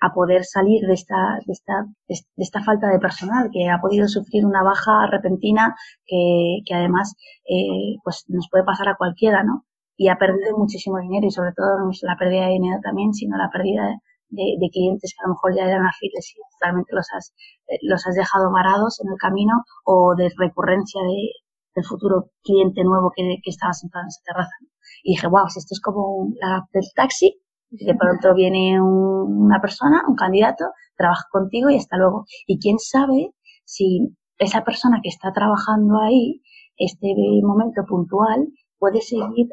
a 0.00 0.12
poder 0.12 0.44
salir 0.44 0.86
de 0.86 0.94
esta, 0.94 1.38
de 1.46 1.52
esta, 1.52 1.86
de 2.08 2.44
esta 2.48 2.62
falta 2.62 2.88
de 2.88 2.98
personal, 2.98 3.50
que 3.52 3.70
ha 3.70 3.80
podido 3.80 4.06
sufrir 4.08 4.44
una 4.44 4.62
baja 4.62 5.06
repentina 5.10 5.74
que, 6.06 6.60
que 6.66 6.74
además 6.74 7.14
eh, 7.48 7.96
pues 8.04 8.24
nos 8.28 8.48
puede 8.50 8.64
pasar 8.64 8.88
a 8.88 8.96
cualquiera, 8.96 9.42
¿no? 9.44 9.64
Y 9.96 10.08
ha 10.08 10.16
perdido 10.16 10.56
muchísimo 10.58 10.98
dinero 10.98 11.26
y 11.26 11.30
sobre 11.30 11.52
todo 11.52 11.78
no 11.78 11.90
es 11.90 12.00
la 12.02 12.16
pérdida 12.16 12.46
de 12.46 12.52
dinero 12.52 12.80
también, 12.82 13.12
sino 13.14 13.36
la 13.36 13.50
pérdida 13.50 14.00
de, 14.28 14.68
clientes 14.72 15.14
que 15.14 15.22
a 15.22 15.28
lo 15.28 15.34
mejor 15.34 15.54
ya 15.54 15.64
eran 15.66 15.86
afines 15.86 16.34
y 16.34 16.40
realmente 16.60 16.92
los 16.92 17.06
has, 17.14 17.32
eh, 17.68 17.78
los 17.82 18.06
has 18.06 18.14
dejado 18.14 18.50
varados 18.50 19.00
en 19.00 19.12
el 19.12 19.18
camino 19.18 19.62
o 19.84 20.14
de 20.16 20.30
recurrencia 20.36 21.00
de, 21.02 21.30
del 21.74 21.84
futuro 21.84 22.30
cliente 22.42 22.82
nuevo 22.82 23.12
que, 23.14 23.22
que 23.42 23.50
estaba 23.50 23.72
sentado 23.72 24.04
en 24.04 24.08
esa 24.08 24.22
terraza. 24.24 24.56
Y 25.02 25.12
dije, 25.12 25.28
wow, 25.28 25.48
si 25.48 25.58
esto 25.60 25.74
es 25.74 25.80
como 25.80 26.28
la 26.40 26.66
del 26.72 26.84
taxi, 26.94 27.40
de 27.70 27.94
pronto 27.94 28.34
viene 28.34 28.80
una 28.80 29.60
persona, 29.60 30.02
un 30.06 30.14
candidato, 30.14 30.64
trabaja 30.96 31.24
contigo 31.30 31.70
y 31.70 31.76
hasta 31.76 31.96
luego. 31.96 32.24
Y 32.46 32.58
quién 32.60 32.78
sabe 32.78 33.34
si 33.64 34.16
esa 34.38 34.62
persona 34.64 35.00
que 35.02 35.08
está 35.08 35.32
trabajando 35.32 36.00
ahí, 36.00 36.42
este 36.76 37.14
momento 37.42 37.82
puntual, 37.86 38.48
puede 38.78 39.00
seguir 39.00 39.48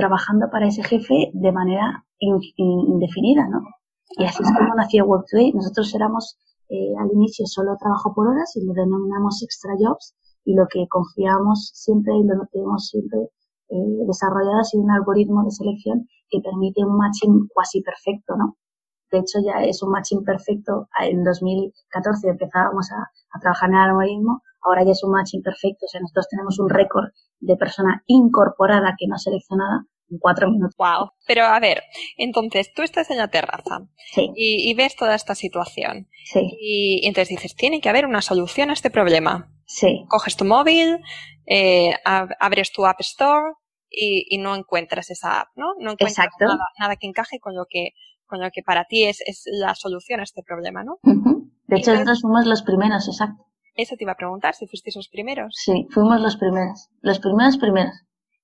trabajando 0.00 0.48
para 0.50 0.66
ese 0.66 0.82
jefe 0.82 1.30
de 1.34 1.52
manera 1.52 2.04
indefinida, 2.18 3.46
¿no? 3.48 3.60
Y 4.16 4.24
así 4.24 4.42
es 4.42 4.50
como 4.56 4.74
nació 4.74 5.04
Work 5.04 5.26
Today. 5.30 5.52
Nosotros 5.52 5.94
éramos 5.94 6.38
eh, 6.70 6.94
al 6.98 7.12
inicio 7.12 7.44
solo 7.46 7.76
trabajo 7.78 8.14
por 8.14 8.28
horas 8.28 8.56
y 8.56 8.64
lo 8.64 8.72
denominamos 8.72 9.42
extra 9.42 9.72
jobs 9.78 10.14
y 10.44 10.54
lo 10.54 10.66
que 10.72 10.88
confiamos 10.88 11.70
siempre 11.74 12.14
y 12.16 12.24
lo 12.24 12.48
que 12.50 12.60
hemos 12.60 12.88
siempre 12.88 13.20
eh, 13.68 14.04
desarrollado 14.06 14.60
ha 14.60 14.64
sido 14.64 14.84
un 14.84 14.90
algoritmo 14.90 15.44
de 15.44 15.50
selección 15.50 16.08
que 16.30 16.40
permite 16.40 16.82
un 16.82 16.96
matching 16.96 17.48
casi 17.54 17.82
perfecto, 17.82 18.36
¿no? 18.36 18.56
De 19.12 19.18
hecho, 19.18 19.38
ya 19.44 19.62
es 19.64 19.82
un 19.82 19.90
matching 19.90 20.24
perfecto. 20.24 20.88
En 21.00 21.24
2014 21.24 22.28
empezábamos 22.28 22.90
a, 22.92 23.02
a 23.36 23.40
trabajar 23.40 23.68
en 23.68 23.74
el 23.74 23.90
algoritmo, 23.90 24.40
ahora 24.62 24.84
ya 24.84 24.92
es 24.92 25.04
un 25.04 25.12
matching 25.12 25.42
perfecto. 25.42 25.84
O 25.84 25.88
sea, 25.88 26.00
nosotros 26.00 26.26
tenemos 26.30 26.58
un 26.58 26.70
récord 26.70 27.10
de 27.40 27.56
persona 27.56 28.02
incorporada 28.06 28.94
que 28.98 29.06
no 29.08 29.18
seleccionada 29.18 29.86
cuatro 30.18 30.50
minutos. 30.50 30.74
Wow. 30.76 31.10
Pero 31.26 31.44
a 31.44 31.60
ver, 31.60 31.82
entonces 32.16 32.72
tú 32.74 32.82
estás 32.82 33.10
en 33.10 33.18
la 33.18 33.28
terraza 33.28 33.86
y, 34.34 34.74
ves 34.74 34.96
toda 34.96 35.14
esta 35.14 35.34
situación. 35.34 36.08
Sí. 36.24 36.56
Y, 36.60 37.06
entonces 37.06 37.28
dices, 37.28 37.54
tiene 37.54 37.80
que 37.80 37.88
haber 37.88 38.06
una 38.06 38.22
solución 38.22 38.70
a 38.70 38.72
este 38.72 38.90
problema. 38.90 39.52
Sí. 39.66 40.04
Coges 40.08 40.36
tu 40.36 40.44
móvil, 40.44 40.98
eh, 41.46 41.94
abres 42.04 42.72
tu 42.72 42.86
App 42.86 43.00
Store 43.00 43.54
y, 43.88 44.38
no 44.38 44.54
encuentras 44.54 45.10
esa 45.10 45.40
app, 45.40 45.48
¿no? 45.56 45.74
No 45.78 45.92
encuentras 45.92 46.30
nada, 46.78 46.96
que 46.96 47.06
encaje 47.06 47.38
con 47.40 47.54
lo 47.54 47.66
que, 47.68 47.90
con 48.26 48.40
lo 48.40 48.50
que 48.50 48.62
para 48.62 48.84
ti 48.84 49.04
es, 49.04 49.20
es 49.26 49.44
la 49.46 49.74
solución 49.74 50.20
a 50.20 50.24
este 50.24 50.42
problema, 50.42 50.84
¿no? 50.84 50.98
De 51.66 51.76
hecho, 51.76 51.92
nosotros 51.92 52.22
fuimos 52.22 52.46
los 52.46 52.62
primeros, 52.62 53.06
exacto. 53.08 53.46
Eso 53.74 53.96
te 53.96 54.04
iba 54.04 54.12
a 54.12 54.16
preguntar, 54.16 54.54
si 54.54 54.66
fuisteis 54.66 54.96
los 54.96 55.08
primeros. 55.08 55.54
Sí, 55.56 55.86
fuimos 55.90 56.20
los 56.20 56.36
primeros. 56.36 56.88
Los 57.00 57.20
primeros 57.20 57.56
primeros. 57.56 57.94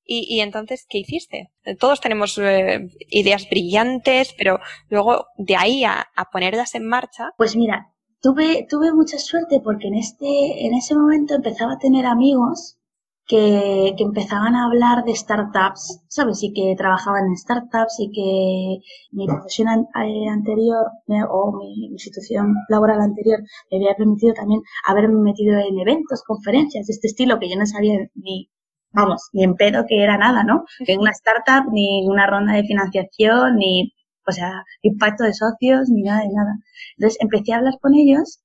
Y, 0.08 0.40
entonces, 0.40 0.86
¿qué 0.88 0.98
hiciste? 0.98 1.50
Todos 1.80 2.00
tenemos 2.00 2.38
eh, 2.38 2.88
ideas 3.10 3.48
brillantes, 3.50 4.34
pero 4.38 4.60
luego 4.88 5.26
de 5.36 5.56
ahí 5.56 5.84
a, 5.84 6.06
ponerlas 6.32 6.76
en 6.76 6.86
marcha. 6.86 7.30
Pues 7.36 7.56
mira, 7.56 7.92
tuve, 8.20 8.66
tuve 8.70 8.92
mucha 8.92 9.18
suerte 9.18 9.60
porque 9.62 9.88
en 9.88 9.94
este, 9.94 10.66
en 10.66 10.74
ese 10.74 10.94
momento 10.94 11.34
empezaba 11.34 11.72
a 11.72 11.78
tener 11.78 12.06
amigos 12.06 12.78
que, 13.26 13.94
que, 13.96 14.04
empezaban 14.04 14.54
a 14.54 14.66
hablar 14.66 15.04
de 15.04 15.14
startups, 15.16 16.04
¿sabes? 16.08 16.42
Y 16.44 16.52
que 16.52 16.74
trabajaban 16.76 17.26
en 17.26 17.36
startups 17.36 17.96
y 17.98 18.10
que 18.12 18.86
mi 19.10 19.26
profesión 19.26 19.68
eh, 19.68 20.28
anterior 20.28 20.86
o 21.28 21.52
mi, 21.58 21.86
institución 21.86 22.54
laboral 22.68 23.00
anterior 23.00 23.40
me 23.70 23.78
había 23.78 23.96
permitido 23.96 24.34
también 24.34 24.62
haberme 24.86 25.20
metido 25.20 25.58
en 25.58 25.80
eventos, 25.80 26.22
conferencias 26.22 26.86
de 26.86 26.92
este 26.92 27.08
estilo 27.08 27.40
que 27.40 27.50
yo 27.50 27.56
no 27.56 27.66
sabía 27.66 27.98
ni, 28.14 28.48
vamos, 28.96 29.28
ni 29.32 29.44
en 29.44 29.54
pedo 29.54 29.84
que 29.88 30.02
era 30.02 30.16
nada, 30.18 30.42
¿no? 30.44 30.64
Que 30.84 30.96
una 30.98 31.12
startup, 31.12 31.70
ni 31.72 32.06
una 32.06 32.26
ronda 32.26 32.54
de 32.54 32.64
financiación, 32.64 33.56
ni, 33.56 33.92
o 34.26 34.32
sea, 34.32 34.64
impacto 34.82 35.24
de 35.24 35.34
socios, 35.34 35.88
ni 35.88 36.02
nada 36.02 36.22
de 36.22 36.30
nada. 36.32 36.54
Entonces 36.96 37.18
empecé 37.20 37.52
a 37.52 37.58
hablar 37.58 37.74
con 37.80 37.94
ellos 37.94 38.40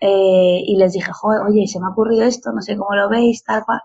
eh, 0.00 0.62
y 0.66 0.76
les 0.76 0.92
dije, 0.94 1.12
Joder, 1.12 1.42
oye, 1.42 1.66
se 1.66 1.78
me 1.80 1.86
ha 1.86 1.90
ocurrido 1.90 2.24
esto, 2.24 2.52
no 2.52 2.62
sé 2.62 2.76
cómo 2.76 2.94
lo 2.96 3.08
veis, 3.08 3.44
tal 3.44 3.64
cual 3.64 3.80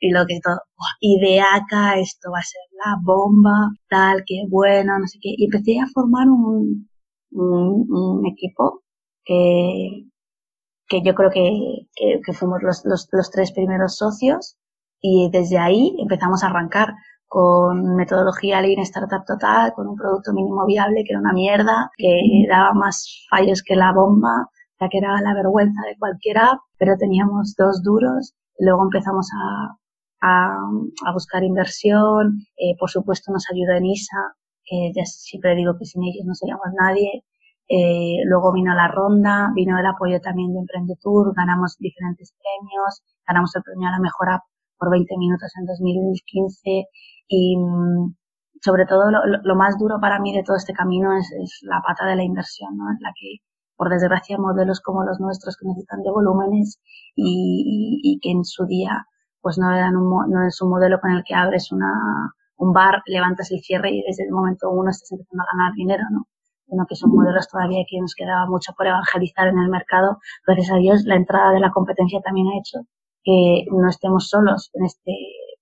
y 0.00 0.10
lo 0.10 0.26
que 0.26 0.40
todo, 0.42 0.60
ideaca, 1.00 1.98
esto 1.98 2.30
va 2.30 2.40
a 2.40 2.42
ser 2.42 2.60
la 2.84 2.96
bomba, 3.02 3.70
tal, 3.88 4.24
qué 4.26 4.44
bueno, 4.48 4.98
no 4.98 5.06
sé 5.06 5.18
qué. 5.20 5.30
Y 5.36 5.44
empecé 5.46 5.78
a 5.80 5.86
formar 5.92 6.28
un, 6.28 6.88
un, 7.30 8.26
equipo 8.26 8.82
que, 9.24 10.04
que 10.88 11.02
yo 11.02 11.14
creo 11.14 11.30
que, 11.30 11.88
que, 11.96 12.32
fuimos 12.34 12.62
los, 12.62 12.84
los, 12.84 13.08
los, 13.12 13.30
tres 13.30 13.52
primeros 13.52 13.96
socios 13.96 14.56
y 15.02 15.28
desde 15.30 15.58
ahí 15.58 15.94
empezamos 15.98 16.42
a 16.42 16.46
arrancar 16.46 16.94
con 17.26 17.96
metodología 17.96 18.60
Lean 18.60 18.82
Startup 18.82 19.24
Total, 19.26 19.72
con 19.74 19.88
un 19.88 19.96
producto 19.96 20.32
mínimo 20.32 20.64
viable 20.64 21.02
que 21.04 21.12
era 21.12 21.20
una 21.20 21.32
mierda, 21.32 21.90
que 21.96 22.46
daba 22.48 22.72
más 22.72 23.26
fallos 23.28 23.62
que 23.62 23.74
la 23.74 23.92
bomba, 23.92 24.48
ya 24.80 24.88
que 24.88 24.98
era 24.98 25.20
la 25.20 25.34
vergüenza 25.34 25.80
de 25.88 25.98
cualquier 25.98 26.38
app, 26.38 26.60
pero 26.78 26.96
teníamos 26.96 27.54
dos 27.56 27.82
duros. 27.82 28.34
Luego 28.58 28.84
empezamos 28.84 29.28
a, 29.32 29.76
a, 31.06 31.12
buscar 31.12 31.42
inversión, 31.42 32.46
eh, 32.56 32.76
por 32.78 32.90
supuesto 32.90 33.32
nos 33.32 33.46
ayudó 33.50 33.72
Enisa, 33.72 34.36
que 34.64 34.92
ya 34.94 35.04
siempre 35.04 35.56
digo 35.56 35.76
que 35.78 35.86
sin 35.86 36.04
ellos 36.04 36.24
no 36.26 36.34
seríamos 36.34 36.68
nadie. 36.78 37.24
Eh, 37.68 38.18
luego 38.26 38.52
vino 38.52 38.74
la 38.74 38.88
ronda, 38.88 39.50
vino 39.54 39.78
el 39.78 39.86
apoyo 39.86 40.20
también 40.20 40.52
de 40.52 40.60
Emprendetour, 40.60 41.34
ganamos 41.34 41.76
diferentes 41.78 42.34
premios, 42.38 43.02
ganamos 43.26 43.56
el 43.56 43.62
premio 43.62 43.88
a 43.88 43.92
la 43.92 44.00
mejor 44.00 44.30
app 44.30 44.42
por 44.82 44.90
20 44.90 45.16
minutos 45.16 45.52
en 45.60 45.66
2015 45.66 46.86
y 47.28 47.56
mm, 47.56 48.16
sobre 48.60 48.84
todo 48.86 49.12
lo, 49.12 49.20
lo, 49.42 49.54
más 49.54 49.78
duro 49.78 49.98
para 50.00 50.18
mí 50.18 50.34
de 50.34 50.42
todo 50.42 50.56
este 50.56 50.72
camino 50.72 51.16
es, 51.16 51.30
es 51.40 51.60
la 51.62 51.80
pata 51.86 52.04
de 52.06 52.16
la 52.16 52.24
inversión, 52.24 52.76
¿no? 52.76 52.90
Es 52.92 53.00
la 53.00 53.12
que 53.14 53.38
por 53.76 53.90
desgracia, 53.90 54.38
modelos 54.38 54.80
como 54.80 55.04
los 55.04 55.20
nuestros 55.20 55.56
que 55.56 55.66
necesitan 55.66 56.02
de 56.02 56.10
volúmenes 56.10 56.80
y, 57.14 58.18
que 58.22 58.30
en 58.30 58.44
su 58.44 58.66
día 58.66 59.06
pues 59.40 59.58
no 59.58 59.74
eran 59.74 59.96
un, 59.96 60.30
no 60.30 60.46
es 60.46 60.60
un 60.62 60.70
modelo 60.70 61.00
con 61.00 61.10
el 61.10 61.24
que 61.26 61.34
abres 61.34 61.72
una, 61.72 61.92
un 62.56 62.72
bar, 62.72 63.02
levantas 63.06 63.50
el 63.50 63.60
cierre 63.60 63.90
y 63.90 64.02
desde 64.06 64.24
el 64.24 64.30
momento 64.30 64.70
uno 64.70 64.90
estás 64.90 65.10
empezando 65.10 65.42
a 65.42 65.56
ganar 65.56 65.72
dinero, 65.74 66.04
¿no? 66.12 66.26
Sino 66.66 66.86
que 66.86 66.94
son 66.94 67.10
modelos 67.10 67.48
todavía 67.48 67.82
que 67.88 68.00
nos 68.00 68.14
quedaba 68.14 68.46
mucho 68.46 68.72
por 68.76 68.86
evangelizar 68.86 69.48
en 69.48 69.58
el 69.58 69.68
mercado. 69.68 70.18
Gracias 70.46 70.70
a 70.70 70.76
Dios, 70.76 71.02
la 71.04 71.16
entrada 71.16 71.50
de 71.52 71.60
la 71.60 71.72
competencia 71.72 72.20
también 72.20 72.46
ha 72.48 72.58
hecho 72.58 72.86
que 73.24 73.64
no 73.70 73.88
estemos 73.88 74.28
solos 74.28 74.70
en 74.74 74.84
este 74.84 75.12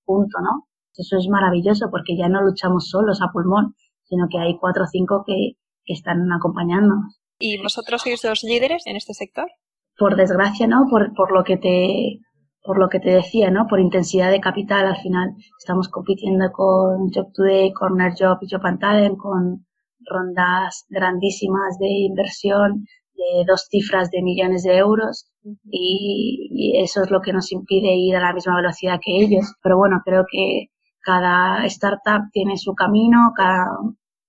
punto, 0.05 0.39
¿no? 0.41 0.69
Eso 0.95 1.17
es 1.17 1.29
maravilloso 1.29 1.89
porque 1.91 2.17
ya 2.17 2.29
no 2.29 2.43
luchamos 2.43 2.89
solos 2.89 3.23
a 3.23 3.31
pulmón, 3.33 3.75
sino 4.05 4.27
que 4.31 4.39
hay 4.39 4.59
cuatro 4.59 4.85
o 4.85 4.87
cinco 4.87 5.25
que, 5.27 5.53
que 5.85 5.95
están 5.95 6.31
acompañándonos. 6.33 7.21
¿Y 7.39 7.63
vosotros 7.63 8.03
sois 8.03 8.23
los 8.25 8.43
líderes 8.43 8.87
en 8.87 8.97
este 8.97 9.15
sector? 9.15 9.49
Por 9.97 10.17
desgracia, 10.17 10.67
¿no? 10.67 10.87
Por, 10.91 11.15
por 11.15 11.33
lo 11.33 11.45
que 11.45 11.57
te 11.57 12.21
por 12.63 12.79
lo 12.79 12.91
que 12.91 13.01
te 13.01 13.11
decía, 13.11 13.51
¿no? 13.51 13.67
Por 13.67 13.81
intensidad 13.81 14.31
de 14.31 14.41
capital, 14.41 14.87
al 14.87 14.99
final 14.99 15.35
estamos 15.59 15.89
compitiendo 15.89 16.53
con 16.53 17.11
Job 17.11 17.33
Today, 17.33 17.73
Corner 17.73 18.13
Job 18.19 18.37
y 18.43 18.51
Job 18.51 18.67
and 18.67 18.79
Talent, 18.79 19.17
con 19.17 19.67
rondas 20.01 20.85
grandísimas 20.91 21.79
de 21.79 21.89
inversión 21.89 22.85
de 23.21 23.45
dos 23.47 23.67
cifras 23.71 24.11
de 24.11 24.23
millones 24.23 24.63
de 24.63 24.77
euros 24.77 25.31
y, 25.71 26.49
y, 26.53 26.83
eso 26.83 27.03
es 27.03 27.11
lo 27.11 27.21
que 27.21 27.33
nos 27.33 27.53
impide 27.53 27.95
ir 27.95 28.17
a 28.17 28.21
la 28.21 28.33
misma 28.33 28.57
velocidad 28.57 29.01
que 29.05 29.23
ellos. 29.23 29.55
Pero 29.63 29.77
bueno, 29.77 30.01
creo 30.05 30.25
que 30.31 30.69
cada 31.01 31.65
startup 31.67 32.31
tiene 32.33 32.57
su 32.57 32.75
camino, 32.75 33.33
cada 33.37 33.67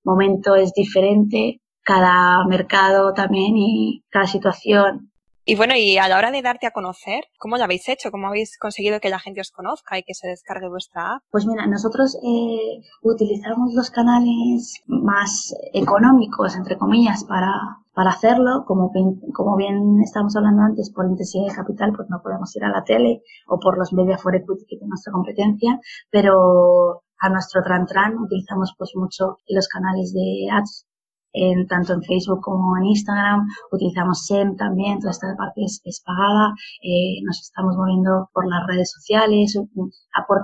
momento 0.03 0.55
es 0.55 0.73
diferente 0.73 1.61
cada 1.83 2.45
mercado 2.45 3.13
también 3.13 3.57
y 3.57 4.03
cada 4.09 4.27
situación. 4.27 5.11
Y 5.43 5.55
bueno, 5.55 5.75
y 5.75 5.97
a 5.97 6.07
la 6.07 6.17
hora 6.17 6.29
de 6.29 6.43
darte 6.43 6.67
a 6.67 6.71
conocer, 6.71 7.23
¿cómo 7.39 7.57
lo 7.57 7.63
habéis 7.63 7.89
hecho? 7.89 8.11
¿Cómo 8.11 8.27
habéis 8.27 8.57
conseguido 8.59 8.99
que 8.99 9.09
la 9.09 9.19
gente 9.19 9.41
os 9.41 9.49
conozca 9.49 9.97
y 9.97 10.03
que 10.03 10.13
se 10.13 10.27
descargue 10.27 10.69
vuestra 10.69 11.15
app? 11.15 11.23
Pues 11.31 11.47
mira, 11.47 11.65
nosotros 11.65 12.15
eh, 12.23 12.79
utilizamos 13.01 13.73
los 13.73 13.89
canales 13.89 14.81
más 14.85 15.55
económicos, 15.73 16.55
entre 16.55 16.77
comillas, 16.77 17.23
para, 17.23 17.49
para 17.93 18.11
hacerlo. 18.11 18.63
Como, 18.65 18.91
como 19.33 19.55
bien 19.55 19.99
estamos 20.01 20.35
hablando 20.35 20.63
antes, 20.63 20.91
por 20.91 21.05
intensidad 21.05 21.47
de 21.47 21.55
capital, 21.55 21.93
pues 21.95 22.09
no 22.09 22.21
podemos 22.21 22.55
ir 22.55 22.63
a 22.63 22.69
la 22.69 22.83
tele 22.83 23.21
o 23.47 23.59
por 23.59 23.77
los 23.77 23.93
media 23.93 24.17
for 24.17 24.35
equity 24.35 24.65
que 24.65 24.77
tiene 24.77 24.89
nuestra 24.89 25.13
competencia, 25.13 25.79
pero 26.09 27.03
a 27.19 27.29
nuestro 27.29 27.61
tran 27.63 27.85
tran 27.85 28.17
utilizamos 28.17 28.73
pues 28.77 28.91
mucho 28.95 29.37
los 29.47 29.67
canales 29.67 30.13
de 30.13 30.49
ads 30.51 30.87
en, 31.33 31.67
tanto 31.67 31.93
en 31.93 32.03
Facebook 32.03 32.41
como 32.41 32.77
en 32.77 32.85
Instagram. 32.85 33.47
Utilizamos 33.71 34.25
SEM 34.25 34.55
también, 34.55 34.99
toda 34.99 35.11
esta 35.11 35.35
parte 35.37 35.61
es, 35.63 36.01
pagada. 36.05 36.53
Eh, 36.83 37.21
nos 37.23 37.39
estamos 37.41 37.75
moviendo 37.77 38.29
por 38.33 38.47
las 38.47 38.65
redes 38.67 38.91
sociales. 38.91 39.57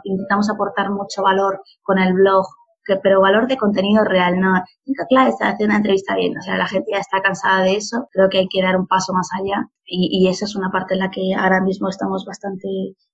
intentamos 0.04 0.50
aportar 0.50 0.92
mucho 0.92 1.24
valor 1.24 1.62
con 1.82 2.00
el 2.00 2.14
blog, 2.14 2.46
que, 2.88 2.96
pero 3.04 3.22
valor 3.22 3.48
de 3.48 3.58
contenido 3.58 4.04
real, 4.04 4.40
no. 4.40 4.64
Claro, 5.10 5.30
está 5.30 5.50
haciendo 5.50 5.74
una 5.74 5.78
entrevista 5.78 6.16
bien, 6.16 6.38
o 6.38 6.42
sea, 6.42 6.58
la 6.58 6.68
gente 6.68 6.92
ya 6.92 7.00
está 7.00 7.22
cansada 7.22 7.64
de 7.64 7.76
eso. 7.76 8.08
Creo 8.12 8.30
que 8.30 8.40
hay 8.40 8.48
que 8.48 8.62
dar 8.62 8.78
un 8.78 8.88
paso 8.88 9.14
más 9.14 9.30
allá 9.40 9.70
y, 9.86 10.10
y 10.12 10.30
esa 10.30 10.46
es 10.46 10.56
una 10.56 10.72
parte 10.72 10.94
en 10.96 11.02
la 11.02 11.12
que 11.12 11.34
ahora 11.36 11.62
mismo 11.62 11.90
estamos 11.90 12.26
bastante 12.26 12.68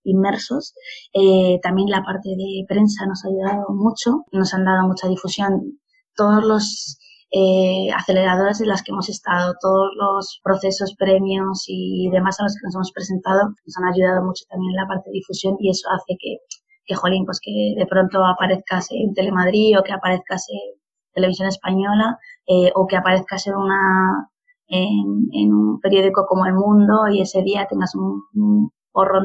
inmersos. 0.04 0.74
Eh, 1.14 1.60
también 1.62 1.90
la 1.90 2.04
parte 2.04 2.30
de 2.30 2.66
prensa 2.68 3.06
nos 3.06 3.24
ha 3.26 3.30
ayudado 3.30 3.66
mucho, 3.70 4.26
nos 4.32 4.54
han 4.54 4.66
dado 4.66 4.88
mucha 4.88 5.08
difusión. 5.08 5.80
Todos 6.16 6.44
los 6.46 7.00
eh, 7.36 7.90
aceleradoras 7.96 8.62
en 8.62 8.68
las 8.68 8.84
que 8.84 8.92
hemos 8.92 9.10
estado, 9.10 9.56
todos 9.60 9.90
los 9.98 10.40
procesos, 10.44 10.94
premios 10.96 11.66
y 11.68 12.10
demás 12.12 12.40
a 12.40 12.44
los 12.44 12.54
que 12.54 12.68
nos 12.68 12.76
hemos 12.76 12.92
presentado 12.92 13.48
nos 13.66 13.78
han 13.78 13.86
ayudado 13.92 14.24
mucho 14.24 14.46
también 14.50 14.70
en 14.72 14.78
la 14.78 14.88
parte 14.88 15.10
de 15.10 15.14
difusión 15.14 15.56
y 15.60 15.72
eso 15.72 15.90
hace 15.90 16.16
que, 16.20 16.38
que 16.86 16.96
jolín, 16.96 17.26
pues 17.26 17.40
que 17.42 17.76
de 17.78 17.86
pronto 17.86 18.24
aparezcas 18.26 18.88
en 18.92 19.14
Telemadrid 19.14 19.80
o 19.80 19.84
que 19.84 19.94
aparezcas 19.94 20.46
en 20.50 20.80
Televisión 21.14 21.48
Española 21.48 22.18
eh, 22.48 22.72
o 22.76 22.88
que 22.88 22.98
aparezcas 22.98 23.48
en 23.48 23.56
una 23.56 24.30
en, 24.68 25.54
un 25.54 25.80
periódico 25.82 26.26
como 26.26 26.46
El 26.46 26.54
Mundo 26.54 27.08
y 27.12 27.22
ese 27.22 27.44
día 27.44 27.68
tengas 27.68 27.94
un, 27.96 28.24
un 28.34 28.72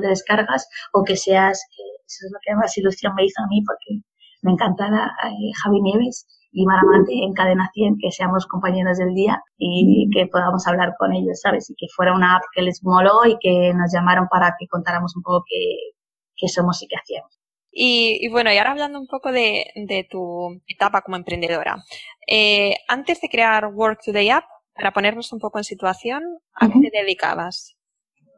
de 0.01 0.09
descargas 0.09 0.69
o 0.93 1.05
que 1.05 1.17
seas, 1.17 1.63
que 1.75 1.83
eso 2.07 2.27
es 2.27 2.33
lo 2.33 2.39
que 2.43 2.55
más 2.55 2.77
ilusión 2.77 3.15
me 3.15 3.25
hizo 3.25 3.43
a 3.43 3.47
mí 3.49 3.63
porque 3.67 4.03
me 4.43 4.53
encantaba 4.53 5.13
eh, 5.25 5.53
Javi 5.63 5.81
Nieves 5.83 6.27
y 6.53 6.65
Maramante 6.65 7.13
en 7.13 7.35
Cadena 7.35 7.69
100, 7.75 7.99
que 8.01 8.11
seamos 8.11 8.47
compañeros 8.47 8.99
del 8.99 9.15
día 9.15 9.43
y 9.59 10.09
que 10.13 10.27
podamos 10.27 10.67
hablar 10.67 10.95
con 10.99 11.13
ellos, 11.13 11.41
¿sabes? 11.43 11.69
Y 11.71 11.75
que 11.75 11.87
fuera 11.95 12.15
una 12.15 12.37
app 12.37 12.43
que 12.55 12.63
les 12.63 12.83
moló 12.83 13.27
y 13.27 13.37
que 13.39 13.73
nos 13.75 13.93
llamaron 13.93 14.29
para 14.29 14.55
que 14.59 14.67
contáramos 14.67 15.15
un 15.17 15.23
poco 15.23 15.45
qué, 15.47 16.49
somos 16.49 16.83
y 16.83 16.89
qué 16.89 16.97
hacíamos. 16.97 17.39
Y, 17.71 18.29
bueno, 18.31 18.53
y 18.53 18.57
ahora 18.57 18.73
hablando 18.73 18.99
un 18.99 19.07
poco 19.07 19.31
de, 19.31 19.67
tu 20.11 20.61
etapa 20.67 21.03
como 21.03 21.17
emprendedora. 21.17 21.85
Eh, 22.27 22.75
antes 22.89 23.21
de 23.21 23.29
crear 23.29 23.67
Work 23.67 24.01
Today 24.05 24.31
App, 24.31 24.45
para 24.75 24.93
ponernos 24.93 25.33
un 25.33 25.41
poco 25.41 25.59
en 25.59 25.65
situación, 25.65 26.23
¿a 26.55 26.69
qué 26.69 26.91
te 26.91 27.01
dedicabas? 27.03 27.77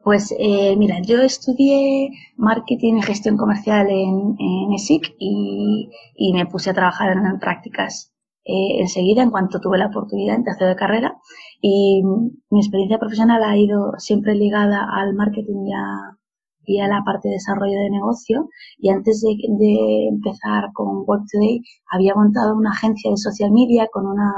Pues 0.03 0.33
eh, 0.39 0.75
mira, 0.77 0.99
yo 1.01 1.21
estudié 1.21 2.09
marketing 2.35 2.95
y 2.95 3.01
gestión 3.03 3.37
comercial 3.37 3.87
en, 3.89 4.35
en 4.39 4.73
ESIC 4.73 5.15
y, 5.19 5.89
y, 6.15 6.33
me 6.33 6.47
puse 6.47 6.71
a 6.71 6.73
trabajar 6.73 7.11
en, 7.11 7.39
prácticas 7.39 8.11
eh, 8.43 8.79
enseguida 8.79 9.21
en 9.21 9.29
cuanto 9.29 9.59
tuve 9.59 9.77
la 9.77 9.87
oportunidad 9.87 10.35
en 10.35 10.43
tercero 10.43 10.69
de 10.71 10.75
carrera 10.75 11.15
y 11.61 12.01
mi 12.49 12.59
experiencia 12.59 12.97
profesional 12.97 13.43
ha 13.43 13.55
ido 13.55 13.93
siempre 13.99 14.33
ligada 14.33 14.87
al 14.91 15.13
marketing 15.13 15.67
y 15.67 15.73
a, 15.73 16.17
y 16.65 16.79
a 16.79 16.87
la 16.87 17.03
parte 17.03 17.29
de 17.29 17.35
desarrollo 17.35 17.77
de 17.79 17.89
negocio 17.89 18.49
y 18.77 18.89
antes 18.89 19.21
de, 19.21 20.07
empezar 20.09 20.71
con 20.73 21.03
Work 21.07 21.23
Today 21.31 21.61
había 21.91 22.15
montado 22.15 22.55
una 22.55 22.71
agencia 22.71 23.11
de 23.11 23.17
social 23.17 23.51
media 23.51 23.87
con 23.91 24.05
una 24.07 24.33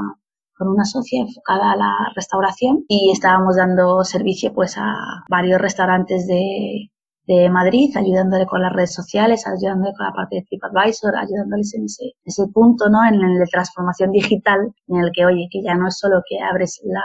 con 0.58 0.68
una 0.68 0.86
socia 0.86 1.22
enfocada 1.22 1.72
a 1.72 1.76
la 1.76 1.94
restauración 2.16 2.86
y 2.88 3.12
estábamos 3.12 3.56
dando 3.56 4.04
servicio 4.04 4.54
pues 4.54 4.78
a 4.78 4.96
varios 5.28 5.60
restaurantes 5.60 6.28
de, 6.28 6.92
de 7.26 7.50
Madrid, 7.50 7.96
ayudándole 7.96 8.46
con 8.46 8.62
las 8.62 8.74
redes 8.74 8.94
sociales, 8.94 9.48
ayudándole 9.48 9.94
con 9.96 10.06
la 10.06 10.14
parte 10.14 10.36
de 10.38 10.44
TripAdvisor, 10.44 11.16
ayudándoles 11.16 11.74
en 11.74 11.86
ese, 11.86 12.14
ese 12.24 12.48
punto, 12.54 12.90
¿no? 12.90 13.06
En 13.06 13.16
el 13.16 13.40
de 13.40 13.46
transformación 13.46 14.12
digital, 14.12 14.74
en 14.88 14.98
el 14.98 15.12
que, 15.12 15.26
oye, 15.26 15.48
que 15.52 15.64
ya 15.64 15.76
no 15.76 15.88
es 15.88 15.98
solo 15.98 16.22
que 16.28 16.40
abres 16.40 16.82
la, 16.84 17.02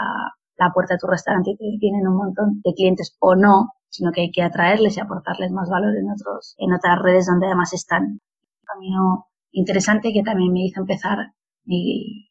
la 0.58 0.72
puerta 0.72 0.94
de 0.94 0.98
tu 0.98 1.06
restaurante 1.06 1.50
y 1.52 1.56
que 1.56 1.78
tienen 1.78 2.06
un 2.06 2.16
montón 2.16 2.60
de 2.64 2.74
clientes 2.74 3.16
o 3.20 3.36
no, 3.36 3.72
sino 3.88 4.12
que 4.12 4.22
hay 4.22 4.30
que 4.30 4.42
atraerles 4.42 4.96
y 4.96 5.00
aportarles 5.00 5.52
más 5.52 5.68
valor 5.68 5.96
en 5.96 6.10
otros, 6.10 6.54
en 6.58 6.72
otras 6.72 6.98
redes 7.00 7.26
donde 7.26 7.46
además 7.46 7.72
están. 7.72 8.04
Un 8.04 8.20
camino 8.64 9.26
interesante 9.50 10.12
que 10.12 10.22
también 10.22 10.52
me 10.52 10.66
hizo 10.66 10.80
empezar 10.80 11.18
mi, 11.64 12.30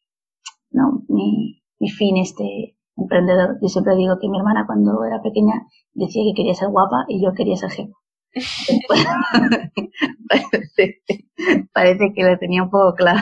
¿no? 0.70 1.04
Mi, 1.08 1.62
mi 1.78 1.90
fin 1.90 2.16
este 2.16 2.76
emprendedor. 2.96 3.58
Yo 3.62 3.68
siempre 3.68 3.96
digo 3.96 4.18
que 4.20 4.28
mi 4.28 4.38
hermana 4.38 4.64
cuando 4.66 5.04
era 5.04 5.22
pequeña 5.22 5.54
decía 5.94 6.22
que 6.24 6.34
quería 6.36 6.54
ser 6.54 6.68
guapa 6.68 7.04
y 7.08 7.24
yo 7.24 7.32
quería 7.32 7.56
ser 7.56 7.70
jefa. 7.70 7.94
parece, 11.72 12.12
que 12.14 12.22
lo 12.22 12.38
tenía 12.38 12.62
un 12.62 12.70
poco 12.70 12.94
claro. 12.94 13.20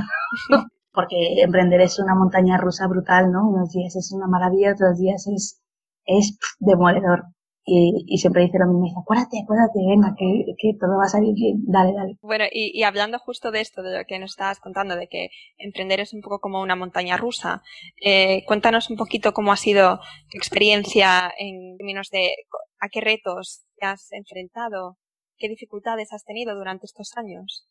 Porque 0.93 1.43
emprender 1.43 1.81
es 1.83 1.99
una 1.99 2.14
montaña 2.14 2.57
rusa 2.57 2.87
brutal, 2.88 3.31
¿no? 3.31 3.49
Unos 3.49 3.71
días 3.71 3.95
es 3.97 4.12
una 4.12 4.26
maravilla, 4.26 4.73
otros 4.73 4.99
días 4.99 5.26
es, 5.26 5.62
es 6.07 6.38
demoledor. 6.59 7.25
Y, 7.68 8.16
siempre 8.18 8.44
dice 8.44 8.58
lo 8.61 8.66
mismo, 8.66 8.85
dice, 8.85 8.96
acuérdate, 9.00 9.40
acuérdate, 9.42 9.80
venga, 9.85 10.14
que, 10.16 10.54
que, 10.56 10.78
todo 10.78 10.99
va 10.99 11.06
a 11.06 11.08
salir 11.08 11.35
bien, 11.35 11.64
dale, 11.66 11.92
dale. 11.94 12.16
Bueno, 12.23 12.44
y, 12.52 12.70
y, 12.73 12.85
hablando 12.85 13.18
justo 13.18 13.50
de 13.50 13.61
esto, 13.61 13.82
de 13.82 13.99
lo 13.99 14.04
que 14.04 14.20
nos 14.20 14.30
estabas 14.30 14.61
contando, 14.61 14.94
de 14.94 15.08
que 15.08 15.30
emprender 15.58 15.99
es 15.99 16.14
un 16.14 16.20
poco 16.20 16.38
como 16.38 16.62
una 16.62 16.76
montaña 16.76 17.16
rusa, 17.16 17.62
eh, 18.04 18.44
cuéntanos 18.46 18.88
un 18.88 18.96
poquito 18.96 19.32
cómo 19.32 19.50
ha 19.50 19.56
sido 19.56 19.99
tu 20.30 20.38
experiencia 20.38 21.32
en 21.38 21.76
términos 21.76 22.08
de 22.11 22.30
a 22.78 22.88
qué 22.88 23.00
retos 23.00 23.64
te 23.76 23.86
has 23.86 24.12
enfrentado, 24.12 24.97
qué 25.36 25.49
dificultades 25.49 26.12
has 26.12 26.25
tenido 26.25 26.54
durante 26.54 26.86
estos 26.86 27.17
años. 27.17 27.67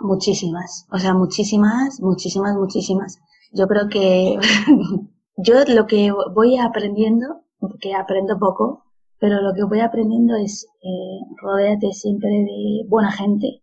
Muchísimas, 0.00 0.88
o 0.90 0.98
sea, 0.98 1.14
muchísimas, 1.14 2.00
muchísimas, 2.00 2.56
muchísimas. 2.56 3.20
Yo 3.52 3.68
creo 3.68 3.88
que 3.88 4.38
yo 5.36 5.64
lo 5.68 5.86
que 5.86 6.10
voy 6.34 6.58
aprendiendo, 6.58 7.44
que 7.80 7.94
aprendo 7.94 8.38
poco, 8.38 8.84
pero 9.18 9.40
lo 9.40 9.54
que 9.54 9.64
voy 9.64 9.80
aprendiendo 9.80 10.36
es 10.36 10.66
eh, 10.82 11.20
rodearte 11.42 11.92
siempre 11.92 12.30
de 12.30 12.84
buena 12.88 13.12
gente, 13.12 13.62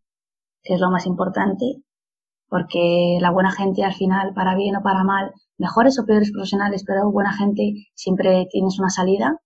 que 0.63 0.73
es 0.75 0.79
lo 0.79 0.89
más 0.91 1.05
importante, 1.05 1.83
porque 2.49 3.17
la 3.21 3.31
buena 3.31 3.51
gente 3.51 3.83
al 3.83 3.93
final, 3.93 4.33
para 4.33 4.55
bien 4.55 4.75
o 4.75 4.83
para 4.83 5.03
mal, 5.03 5.31
mejores 5.57 5.99
o 5.99 6.05
peores 6.05 6.31
profesionales, 6.31 6.83
pero 6.85 7.11
buena 7.11 7.33
gente 7.33 7.73
siempre 7.95 8.47
tienes 8.51 8.79
una 8.79 8.89
salida. 8.89 9.39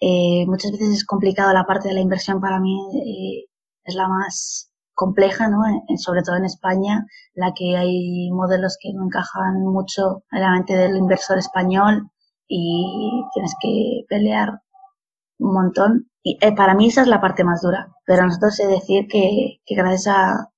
eh, 0.00 0.46
muchas 0.46 0.72
veces 0.72 0.88
es 0.90 1.04
complicado 1.04 1.52
la 1.52 1.64
parte 1.64 1.88
de 1.88 1.94
la 1.94 2.00
inversión 2.00 2.40
para 2.40 2.60
mí 2.60 2.76
eh, 2.94 3.46
es 3.84 3.94
la 3.94 4.08
más 4.08 4.70
compleja, 4.94 5.48
¿no? 5.48 5.58
sobre 5.98 6.22
todo 6.22 6.36
en 6.36 6.46
España, 6.46 7.06
la 7.34 7.52
que 7.54 7.76
hay 7.76 8.30
modelos 8.30 8.78
que 8.80 8.92
no 8.94 9.04
encajan 9.04 9.62
mucho 9.62 10.24
en 10.32 10.40
la 10.40 10.52
mente 10.52 10.74
del 10.76 10.96
inversor 10.96 11.38
español 11.38 12.10
y 12.48 13.24
tienes 13.32 13.54
que 13.60 14.04
pelear 14.08 14.62
un 15.38 15.54
montón. 15.54 16.10
Y 16.22 16.38
eh, 16.40 16.54
para 16.54 16.74
mí 16.74 16.88
esa 16.88 17.02
es 17.02 17.08
la 17.08 17.20
parte 17.20 17.44
más 17.44 17.62
dura. 17.62 17.88
Pero 18.04 18.24
nosotros 18.24 18.56
sé 18.56 18.66
decir 18.66 19.06
que, 19.08 19.60
que 19.64 19.74
gracias 19.74 20.08
a, 20.08 20.50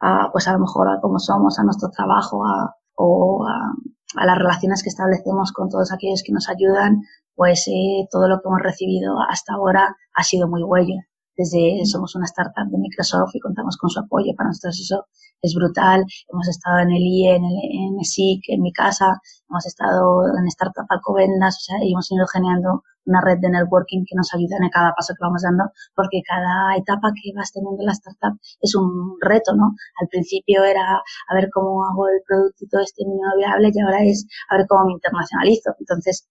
a, 0.00 0.30
pues 0.32 0.48
a 0.48 0.52
lo 0.52 0.60
mejor 0.60 0.88
a 0.88 1.00
cómo 1.00 1.18
somos, 1.18 1.58
a 1.58 1.64
nuestro 1.64 1.90
trabajo, 1.90 2.44
a, 2.46 2.76
o 2.94 3.46
a, 3.46 3.72
a, 4.20 4.26
las 4.26 4.38
relaciones 4.38 4.82
que 4.82 4.88
establecemos 4.88 5.52
con 5.52 5.68
todos 5.68 5.92
aquellos 5.92 6.22
que 6.24 6.32
nos 6.32 6.48
ayudan, 6.48 7.02
pues 7.34 7.66
eh, 7.68 8.06
todo 8.10 8.28
lo 8.28 8.40
que 8.40 8.48
hemos 8.48 8.62
recibido 8.62 9.20
hasta 9.28 9.54
ahora 9.54 9.96
ha 10.14 10.22
sido 10.22 10.48
muy 10.48 10.62
bueno 10.62 11.02
desde 11.36 11.84
somos 11.84 12.14
una 12.14 12.26
startup 12.26 12.68
de 12.70 12.78
Microsoft 12.78 13.34
y 13.34 13.40
contamos 13.40 13.76
con 13.76 13.90
su 13.90 14.00
apoyo. 14.00 14.34
Para 14.36 14.48
nosotros 14.48 14.80
eso 14.80 15.06
es 15.42 15.54
brutal. 15.54 16.04
Hemos 16.32 16.48
estado 16.48 16.78
en 16.80 16.90
el 16.90 17.02
IE, 17.02 17.36
en 17.36 17.44
el 17.44 17.58
en 17.98 18.04
SIC, 18.04 18.42
en 18.48 18.62
mi 18.62 18.72
casa, 18.72 19.20
hemos 19.48 19.66
estado 19.66 20.24
en 20.38 20.46
Startup 20.48 20.86
Alcobendas, 20.88 21.56
o 21.56 21.60
sea, 21.60 21.76
y 21.82 21.92
hemos 21.92 22.10
ido 22.10 22.26
generando 22.26 22.82
una 23.06 23.20
red 23.20 23.38
de 23.38 23.50
networking 23.50 24.04
que 24.06 24.16
nos 24.16 24.34
ayuda 24.34 24.56
en 24.60 24.68
cada 24.70 24.92
paso 24.92 25.14
que 25.14 25.22
vamos 25.24 25.42
dando, 25.42 25.64
porque 25.94 26.22
cada 26.26 26.76
etapa 26.76 27.12
que 27.14 27.32
vas 27.36 27.52
teniendo 27.52 27.80
en 27.80 27.86
la 27.86 27.92
startup 27.92 28.38
es 28.60 28.74
un 28.74 29.16
reto, 29.20 29.54
¿no? 29.54 29.74
Al 30.00 30.08
principio 30.08 30.64
era 30.64 31.02
a 31.28 31.34
ver 31.34 31.48
cómo 31.52 31.84
hago 31.86 32.08
el 32.08 32.20
producto 32.26 32.78
este 32.80 33.04
mínimo 33.06 33.30
viable 33.36 33.70
y 33.72 33.80
ahora 33.80 34.02
es 34.04 34.26
a 34.50 34.56
ver 34.56 34.66
cómo 34.68 34.86
me 34.86 34.92
internacionalizo. 34.92 35.74
Entonces, 35.78 36.28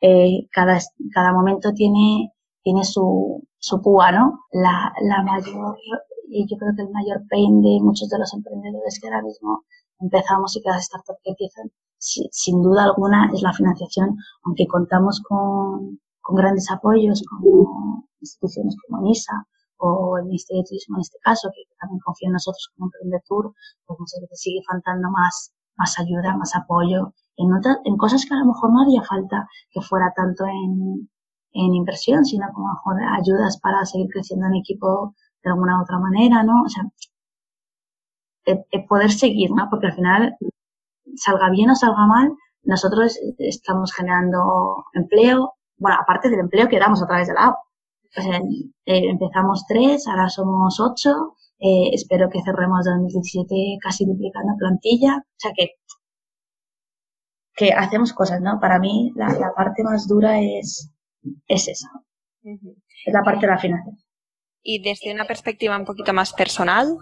eh, 0.00 0.46
cada, 0.52 0.78
cada 1.14 1.32
momento 1.32 1.72
tiene 1.72 2.33
tiene 2.64 2.82
su, 2.82 3.46
su 3.58 3.80
púa, 3.80 4.10
¿no? 4.10 4.40
La, 4.50 4.92
la 5.02 5.22
mayor, 5.22 5.76
y 6.28 6.46
yo 6.48 6.56
creo 6.56 6.72
que 6.74 6.82
el 6.82 6.90
mayor 6.90 7.22
pain 7.30 7.62
de 7.62 7.78
muchos 7.80 8.08
de 8.08 8.18
los 8.18 8.32
emprendedores 8.34 8.98
que 8.98 9.06
ahora 9.06 9.22
mismo 9.22 9.64
empezamos 10.00 10.56
y 10.56 10.62
que 10.62 10.70
las 10.70 10.86
startups 10.86 11.20
que 11.22 11.30
empiezan, 11.30 11.70
sin 11.98 12.62
duda 12.62 12.84
alguna, 12.84 13.30
es 13.32 13.42
la 13.42 13.52
financiación, 13.52 14.16
aunque 14.44 14.66
contamos 14.66 15.20
con, 15.28 16.00
con 16.22 16.36
grandes 16.36 16.70
apoyos 16.70 17.22
como 17.28 18.08
instituciones 18.20 18.74
como 18.86 19.02
NISA 19.02 19.46
o 19.76 20.16
el 20.18 20.24
Ministerio 20.24 20.62
de 20.62 20.68
Turismo 20.68 20.96
en 20.96 21.02
este 21.02 21.18
caso, 21.22 21.50
que 21.54 21.62
también 21.78 22.00
confía 22.00 22.28
en 22.28 22.32
nosotros 22.32 22.70
como 22.74 22.86
Emprendetour, 22.86 23.52
pues 23.86 24.00
muchas 24.00 24.20
veces 24.22 24.40
sigue 24.40 24.62
faltando 24.66 25.10
más, 25.10 25.52
más 25.76 25.98
ayuda, 26.00 26.36
más 26.36 26.56
apoyo 26.56 27.12
en, 27.36 27.52
otras, 27.52 27.78
en 27.84 27.96
cosas 27.96 28.24
que 28.24 28.34
a 28.34 28.38
lo 28.38 28.46
mejor 28.46 28.72
no 28.72 28.82
haría 28.82 29.02
falta 29.02 29.48
que 29.70 29.80
fuera 29.82 30.12
tanto 30.16 30.46
en, 30.46 31.10
en 31.54 31.74
inversión, 31.74 32.24
sino 32.24 32.46
como 32.52 32.68
mejor 32.68 32.96
ayudas 33.18 33.58
para 33.60 33.84
seguir 33.86 34.08
creciendo 34.10 34.46
en 34.46 34.56
equipo 34.56 35.14
de 35.42 35.50
alguna 35.50 35.80
otra 35.80 35.98
manera, 35.98 36.42
¿no? 36.42 36.62
O 36.62 36.68
sea, 36.68 36.82
poder 38.88 39.10
seguir, 39.10 39.50
¿no? 39.52 39.68
Porque 39.70 39.86
al 39.86 39.94
final, 39.94 40.36
salga 41.16 41.50
bien 41.50 41.70
o 41.70 41.74
salga 41.74 42.06
mal, 42.06 42.32
nosotros 42.64 43.18
estamos 43.38 43.92
generando 43.92 44.84
empleo, 44.94 45.54
bueno, 45.78 45.96
aparte 46.00 46.28
del 46.30 46.40
empleo 46.40 46.68
que 46.68 46.78
damos 46.78 47.02
a 47.02 47.06
través 47.06 47.28
de 47.28 47.34
la 47.34 47.46
app. 47.48 47.56
eh, 48.86 49.08
empezamos 49.10 49.64
tres, 49.68 50.06
ahora 50.08 50.28
somos 50.28 50.80
ocho, 50.80 51.36
eh, 51.58 51.90
espero 51.92 52.28
que 52.30 52.42
cerremos 52.42 52.84
2017 52.84 53.78
casi 53.80 54.06
duplicando 54.06 54.54
plantilla, 54.58 55.18
o 55.18 55.36
sea 55.36 55.52
que 55.56 55.70
que 57.56 57.72
hacemos 57.72 58.12
cosas, 58.12 58.40
¿no? 58.40 58.58
Para 58.60 58.78
mí 58.80 59.12
la 59.14 59.52
parte 59.56 59.84
más 59.84 60.08
dura 60.08 60.40
es 60.40 60.90
es 61.46 61.68
esa. 61.68 61.88
Es 62.42 63.12
la 63.12 63.22
parte 63.22 63.46
de 63.46 63.52
la 63.52 63.58
financiación. 63.58 64.04
Y 64.62 64.82
desde 64.82 65.12
una 65.12 65.26
perspectiva 65.26 65.76
un 65.76 65.84
poquito 65.84 66.12
más 66.12 66.32
personal, 66.32 66.96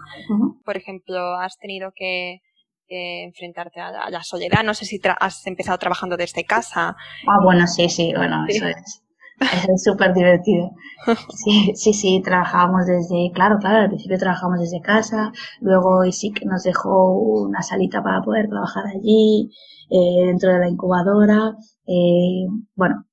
por 0.65 0.75
ejemplo, 0.75 1.35
has 1.37 1.57
tenido 1.57 1.91
que 1.95 2.41
enfrentarte 2.89 3.79
a 3.79 4.09
la, 4.09 4.23
soledad. 4.23 4.63
No 4.63 4.73
sé 4.73 4.85
si 4.85 4.99
has 5.19 5.47
empezado 5.47 5.77
trabajando 5.77 6.17
desde 6.17 6.43
casa. 6.43 6.95
Ah, 7.27 7.39
bueno, 7.43 7.65
sí, 7.67 7.89
sí, 7.89 8.13
bueno, 8.15 8.45
eso 8.47 8.67
es. 8.67 9.03
Es 9.39 9.83
súper 9.83 10.13
divertido. 10.13 10.71
Sí, 11.35 11.73
sí, 11.75 11.93
sí, 11.93 12.21
trabajábamos 12.23 12.85
desde, 12.85 13.29
claro, 13.33 13.57
claro, 13.59 13.79
al 13.79 13.89
principio 13.89 14.17
trabajamos 14.17 14.59
desde 14.59 14.79
casa, 14.79 15.33
luego 15.59 16.05
ISIC 16.05 16.45
nos 16.45 16.63
dejó 16.63 17.17
una 17.17 17.61
salita 17.61 18.01
para 18.01 18.21
poder 18.21 18.47
trabajar 18.47 18.85
allí, 18.87 19.51
eh, 19.89 20.25
dentro 20.27 20.53
de 20.53 20.59
la 20.59 20.69
incubadora. 20.69 21.57
Eh, 21.85 22.45
bueno, 22.75 23.05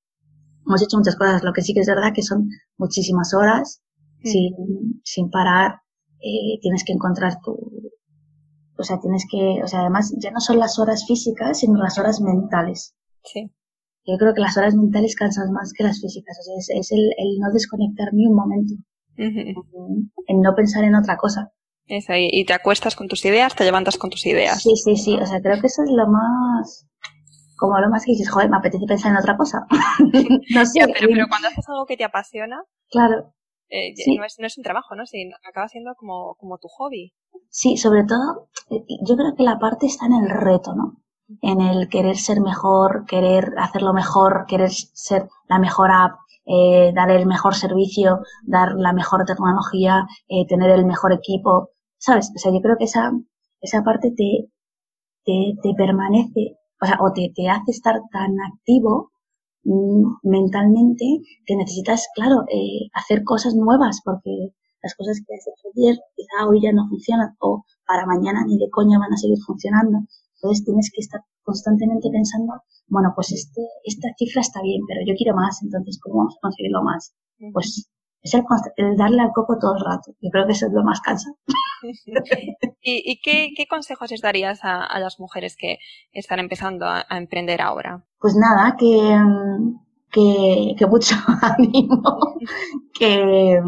hemos 0.70 0.82
hecho 0.82 0.96
muchas 0.96 1.16
cosas. 1.16 1.42
Lo 1.42 1.52
que 1.52 1.62
sí 1.62 1.74
que 1.74 1.80
es 1.80 1.86
verdad 1.86 2.12
que 2.14 2.22
son 2.22 2.48
muchísimas 2.78 3.34
horas 3.34 3.82
sin, 4.22 4.54
sin 5.04 5.30
parar. 5.30 5.80
Eh, 6.22 6.58
tienes 6.60 6.84
que 6.84 6.92
encontrar 6.92 7.38
tu, 7.42 7.52
o 8.80 8.82
sea, 8.82 8.98
tienes 9.00 9.24
que, 9.30 9.62
o 9.62 9.66
sea, 9.66 9.80
además 9.80 10.14
ya 10.18 10.30
no 10.30 10.40
son 10.40 10.58
las 10.58 10.78
horas 10.78 11.04
físicas, 11.06 11.60
sino 11.60 11.78
las 11.78 11.98
horas 11.98 12.20
mentales. 12.20 12.94
Sí. 13.24 13.50
Yo 14.06 14.16
creo 14.16 14.34
que 14.34 14.40
las 14.40 14.56
horas 14.56 14.74
mentales 14.74 15.14
cansan 15.14 15.52
más 15.52 15.72
que 15.76 15.84
las 15.84 16.00
físicas. 16.00 16.38
O 16.40 16.42
sea, 16.42 16.78
es, 16.78 16.92
el, 16.92 17.12
el, 17.16 17.38
no 17.38 17.52
desconectar 17.52 18.08
ni 18.12 18.26
un 18.26 18.34
momento. 18.34 18.74
en, 19.16 20.40
no 20.40 20.54
pensar 20.54 20.84
en 20.84 20.94
otra 20.94 21.16
cosa. 21.16 21.52
Eso, 21.86 22.14
y, 22.14 22.28
y, 22.32 22.44
te 22.44 22.54
acuestas 22.54 22.96
con 22.96 23.08
tus 23.08 23.24
ideas, 23.24 23.54
te 23.54 23.64
levantas 23.64 23.98
con 23.98 24.10
tus 24.10 24.24
ideas. 24.24 24.62
Sí, 24.62 24.76
sí, 24.76 24.96
sí. 24.96 25.16
O 25.16 25.26
sea, 25.26 25.40
creo 25.40 25.60
que 25.60 25.66
eso 25.66 25.82
es 25.82 25.90
lo 25.90 26.06
más. 26.06 26.86
Como 27.60 27.78
lo 27.78 27.90
más 27.90 28.06
que 28.06 28.12
dices, 28.12 28.30
joder, 28.30 28.48
me 28.48 28.56
apetece 28.56 28.86
pensar 28.86 29.12
en 29.12 29.18
otra 29.18 29.36
cosa. 29.36 29.66
no 30.54 30.64
sé. 30.64 30.80
pero, 30.80 31.08
pero, 31.12 31.28
cuando 31.28 31.48
haces 31.48 31.68
algo 31.68 31.84
que 31.84 31.98
te 31.98 32.04
apasiona. 32.04 32.64
Claro. 32.90 33.34
Eh, 33.68 33.92
no, 34.16 34.24
es, 34.24 34.36
no 34.38 34.46
es 34.46 34.56
un 34.56 34.64
trabajo, 34.64 34.96
¿no? 34.96 35.04
Acaba 35.46 35.68
siendo 35.68 35.94
como, 35.94 36.34
como 36.36 36.56
tu 36.56 36.68
hobby. 36.68 37.12
Sí, 37.50 37.76
sobre 37.76 38.04
todo, 38.04 38.48
eh, 38.70 38.82
yo 39.06 39.14
creo 39.14 39.34
que 39.36 39.42
la 39.42 39.58
parte 39.58 39.86
está 39.86 40.06
en 40.06 40.14
el 40.14 40.30
reto, 40.30 40.74
¿no? 40.74 41.02
En 41.42 41.60
el 41.60 41.88
querer 41.88 42.16
ser 42.16 42.40
mejor, 42.40 43.04
querer 43.06 43.52
hacerlo 43.58 43.92
mejor, 43.92 44.46
querer 44.48 44.70
ser 44.70 45.28
la 45.48 45.58
mejor 45.58 45.90
app, 45.92 46.16
eh, 46.46 46.92
dar 46.94 47.10
el 47.10 47.26
mejor 47.26 47.54
servicio, 47.54 48.20
dar 48.42 48.72
la 48.74 48.92
mejor 48.92 49.24
tecnología, 49.24 50.06
eh, 50.28 50.46
tener 50.48 50.70
el 50.70 50.86
mejor 50.86 51.12
equipo, 51.12 51.70
¿sabes? 51.98 52.32
O 52.34 52.38
sea, 52.38 52.52
yo 52.52 52.60
creo 52.60 52.76
que 52.78 52.84
esa, 52.84 53.12
esa 53.60 53.84
parte 53.84 54.10
te, 54.16 54.48
te, 55.24 55.54
te 55.62 55.74
permanece, 55.76 56.56
o 56.80 56.86
sea, 56.86 56.98
o 57.00 57.12
te, 57.12 57.32
te 57.34 57.48
hace 57.48 57.70
estar 57.70 58.00
tan 58.10 58.32
activo 58.52 59.12
mm, 59.64 60.20
mentalmente 60.22 61.04
que 61.46 61.56
necesitas, 61.56 62.08
claro, 62.14 62.44
eh, 62.48 62.88
hacer 62.94 63.22
cosas 63.24 63.54
nuevas 63.54 64.00
porque 64.04 64.54
las 64.82 64.94
cosas 64.94 65.20
que 65.26 65.34
has 65.34 65.46
hecho 65.46 65.68
ayer 65.76 65.96
quizá 66.16 66.48
hoy 66.48 66.62
ya 66.62 66.72
no 66.72 66.88
funcionan 66.88 67.36
o 67.40 67.64
para 67.86 68.06
mañana 68.06 68.44
ni 68.46 68.56
de 68.56 68.70
coña 68.70 68.98
van 68.98 69.12
a 69.12 69.16
seguir 69.16 69.38
funcionando. 69.46 69.98
Entonces 70.36 70.64
tienes 70.64 70.90
que 70.94 71.00
estar 71.00 71.20
constantemente 71.42 72.08
pensando, 72.10 72.54
bueno, 72.88 73.12
pues 73.14 73.32
este, 73.32 73.60
esta 73.84 74.08
cifra 74.16 74.40
está 74.40 74.62
bien, 74.62 74.80
pero 74.88 75.00
yo 75.06 75.14
quiero 75.16 75.36
más, 75.36 75.62
entonces 75.62 75.98
¿cómo 76.00 76.18
vamos 76.18 76.36
a 76.36 76.40
conseguirlo 76.40 76.82
más? 76.82 77.12
Pues 77.52 77.90
es 78.22 78.34
el, 78.34 78.96
darle 78.96 79.22
al 79.22 79.32
coco 79.32 79.58
todo 79.58 79.74
el 79.76 79.84
rato. 79.84 80.12
Yo 80.20 80.30
creo 80.30 80.46
que 80.46 80.52
eso 80.52 80.66
es 80.66 80.72
lo 80.72 80.84
más 80.84 81.00
cansado. 81.00 81.36
¿Y, 82.82 83.12
y 83.12 83.20
qué, 83.20 83.66
consejos 83.68 84.10
les 84.10 84.20
darías 84.20 84.60
a, 84.62 84.98
las 84.98 85.18
mujeres 85.20 85.56
que 85.56 85.78
están 86.12 86.38
empezando 86.38 86.86
a, 86.86 87.04
emprender 87.10 87.60
ahora? 87.60 88.04
Pues 88.18 88.34
nada, 88.36 88.76
que, 88.78 89.18
que, 90.10 90.74
que 90.78 90.86
mucho 90.86 91.14
ánimo, 91.42 92.02
que, 92.98 93.60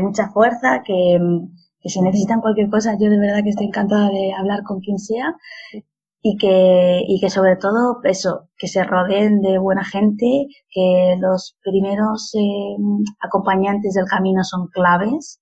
mucha 0.00 0.28
fuerza, 0.30 0.82
que, 0.84 1.18
que 1.80 1.88
si 1.88 2.00
necesitan 2.00 2.40
cualquier 2.40 2.70
cosa, 2.70 2.96
yo 2.98 3.10
de 3.10 3.18
verdad 3.18 3.42
que 3.42 3.50
estoy 3.50 3.66
encantada 3.66 4.08
de 4.10 4.32
hablar 4.32 4.62
con 4.64 4.80
quien 4.80 4.98
sea 4.98 5.34
y 6.22 6.36
que, 6.36 7.02
y 7.06 7.20
que 7.20 7.30
sobre 7.30 7.56
todo 7.56 8.00
eso, 8.04 8.48
que 8.56 8.68
se 8.68 8.82
rodeen 8.84 9.40
de 9.40 9.58
buena 9.58 9.84
gente, 9.84 10.46
que 10.70 11.16
los 11.20 11.56
primeros 11.62 12.34
eh, 12.34 12.76
acompañantes 13.20 13.94
del 13.94 14.06
camino 14.06 14.42
son 14.42 14.66
claves, 14.68 15.40